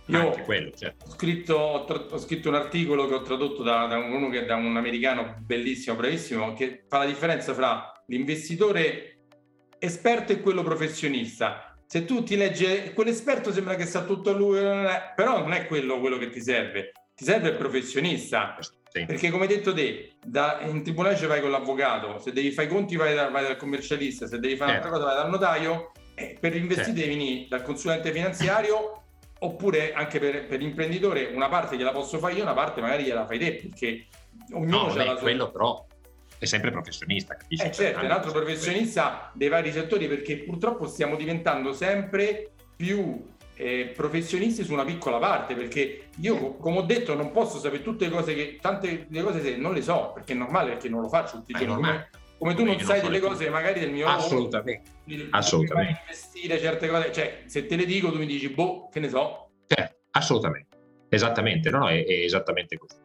[0.05, 1.05] io quello, certo.
[1.05, 4.45] ho, scritto, ho, tra- ho, scritto, un articolo che ho tradotto da, da, uno che,
[4.45, 9.17] da un americano bellissimo, bravissimo, che fa la differenza fra l'investitore
[9.79, 11.77] esperto e quello professionista.
[11.85, 14.59] Se tu ti leggi, quell'esperto sembra che sa tutto lui,
[15.13, 16.93] però non è quello, quello che ti serve.
[17.13, 18.55] Ti serve il professionista
[18.89, 19.05] Sì.
[19.05, 22.67] Perché come hai detto te, da, in tribunale ci vai con l'avvocato, se devi fare
[22.67, 24.87] i conti vai, da, vai dal commercialista, se devi fare certo.
[24.87, 27.01] un'altra cosa vai dal notaio, eh, per investire certo.
[27.01, 29.03] devi venire dal consulente finanziario
[29.39, 33.25] oppure anche per, per, l'imprenditore una parte gliela posso fare io, una parte magari gliela
[33.25, 34.07] fai te, perché
[34.53, 35.19] ognuno no, ha la sua...
[35.19, 35.85] quello però
[36.39, 37.35] è sempre professionista.
[37.35, 37.65] Capisci?
[37.65, 43.25] Eh certo, è un altro professionista dei vari settori perché purtroppo stiamo diventando sempre più
[43.57, 48.05] eh, professionisti su una piccola parte perché io come ho detto non posso sapere tutte
[48.05, 51.09] le cose che tante le cose non le so perché è normale perché non lo
[51.09, 51.73] faccio tutti i giorni.
[51.75, 54.91] come, come, tu non sai delle cose magari del mio assolutamente.
[55.05, 55.99] lavoro, assolutamente.
[56.01, 59.47] investire certe cose cioè se te le dico tu mi dici boh che ne so
[59.67, 60.75] cioè, assolutamente.
[61.09, 62.95] Esattamente no, no è, è esattamente così.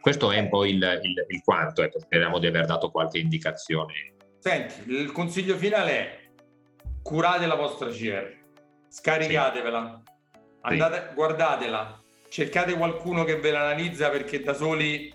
[0.00, 4.14] Questo è un po' il, il, il quanto, ecco, speriamo di aver dato qualche indicazione.
[4.38, 6.18] Senti, il consiglio finale è
[7.02, 8.38] curate la vostra CR,
[8.90, 10.02] scaricatevela,
[10.34, 10.40] sì.
[10.62, 15.12] andate, guardatela, cercate qualcuno che ve l'analizza perché da soli...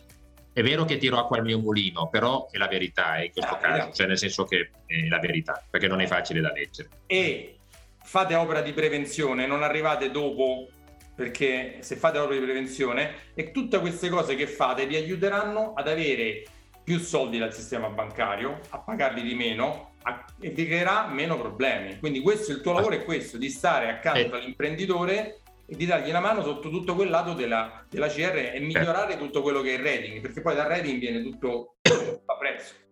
[0.54, 3.58] È vero che tiro acqua al mio mulino, però è la verità in questo ah,
[3.58, 6.90] caso, cioè nel senso che è la verità, perché non è facile da leggere.
[7.08, 7.58] E
[8.02, 10.70] fate opera di prevenzione, non arrivate dopo
[11.14, 15.88] perché se fate opere di prevenzione e tutte queste cose che fate vi aiuteranno ad
[15.88, 16.44] avere
[16.84, 19.95] più soldi dal sistema bancario, a pagarli di meno
[20.40, 21.98] e vi creerà meno problemi.
[22.00, 24.40] Quindi questo il tuo lavoro è questo, di stare accanto eh.
[24.40, 29.14] all'imprenditore e di dargli la mano sotto tutto quel lato della, della CR e migliorare
[29.14, 29.18] eh.
[29.18, 31.76] tutto quello che è il rating, perché poi dal rating viene tutto
[32.26, 32.85] a prezzo.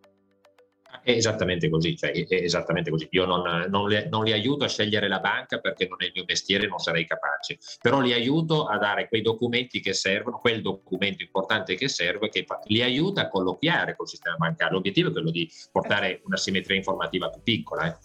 [1.03, 3.07] È esattamente così, cioè, è esattamente così.
[3.11, 6.11] Io non, non, le, non, li aiuto a scegliere la banca perché non è il
[6.15, 10.61] mio mestiere, non sarei capace, però li aiuto a dare quei documenti che servono, quel
[10.61, 14.75] documento importante che serve, che li aiuta a colloquiare col sistema bancario.
[14.75, 17.87] L'obiettivo è quello di portare una simmetria informativa più piccola.
[17.87, 17.97] Eh.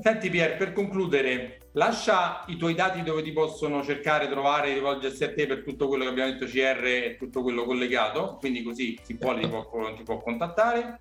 [0.00, 5.32] Senti Pier, per concludere, lascia i tuoi dati dove ti possono cercare, trovare, rivolgersi a
[5.32, 9.14] te per tutto quello che abbiamo detto CR e tutto quello collegato, quindi così chi
[9.20, 10.98] vuole ti può, ti può contattare.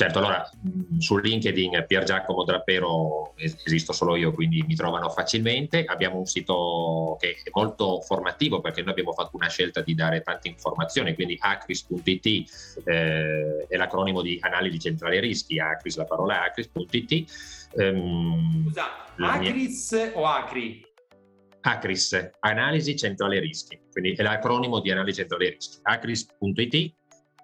[0.00, 0.50] Certo, allora
[0.98, 5.84] su LinkedIn Pier Giacomo Drappero esisto solo io, quindi mi trovano facilmente.
[5.84, 10.22] Abbiamo un sito che è molto formativo perché noi abbiamo fatto una scelta di dare
[10.22, 12.26] tante informazioni, quindi acris.it
[12.86, 17.68] eh, è l'acronimo di analisi centrale rischi, acris la parola acris.it.
[17.74, 20.12] Um, Scusa, Acris mia...
[20.14, 20.82] o Acri?
[21.60, 26.98] Acris, analisi centrale rischi, quindi è l'acronimo di analisi centrale rischi, acris.it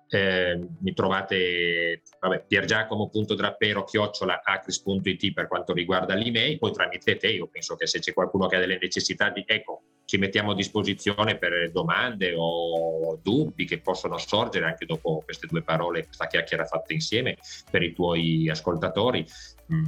[0.09, 7.49] eh, mi trovate vabbè, piergiacomo.drappero chiocciola acris.it per quanto riguarda l'email, poi tramite te io
[7.49, 11.37] penso che se c'è qualcuno che ha delle necessità di ecco, ci mettiamo a disposizione
[11.37, 16.93] per domande o dubbi che possono sorgere anche dopo queste due parole, questa chiacchiera fatta
[16.93, 17.37] insieme
[17.69, 19.27] per i tuoi ascoltatori.
[19.73, 19.85] Mm,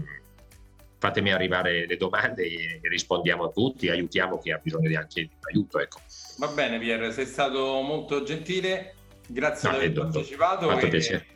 [0.98, 5.30] fatemi arrivare le domande e rispondiamo a tutti, aiutiamo chi ha bisogno di anche di
[5.52, 5.78] aiuto.
[5.78, 6.00] Ecco.
[6.38, 8.94] Va bene Pier, sei stato molto gentile
[9.28, 10.78] Grazie no, per aver partecipato.
[10.80, 11.26] E,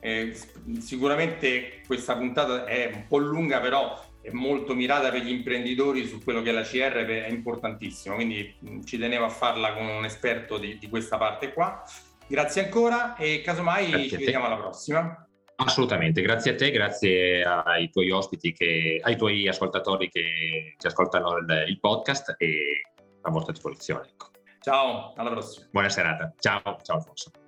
[0.00, 0.36] e,
[0.80, 6.22] sicuramente questa puntata è un po' lunga, però è molto mirata per gli imprenditori su
[6.22, 10.58] quello che è la CR, è importantissimo, quindi ci tenevo a farla con un esperto
[10.58, 11.82] di, di questa parte qua.
[12.26, 15.26] Grazie ancora e casomai grazie ci vediamo alla prossima.
[15.56, 21.36] Assolutamente, grazie a te, grazie ai tuoi ospiti, che, ai tuoi ascoltatori che ci ascoltano
[21.36, 22.82] il, il podcast e
[23.20, 24.08] a vostra disposizione.
[24.08, 24.30] Ecco.
[24.60, 25.66] Ciao, alla prossima.
[25.70, 26.32] Buona serata.
[26.38, 27.41] Ciao, ciao Alfonso.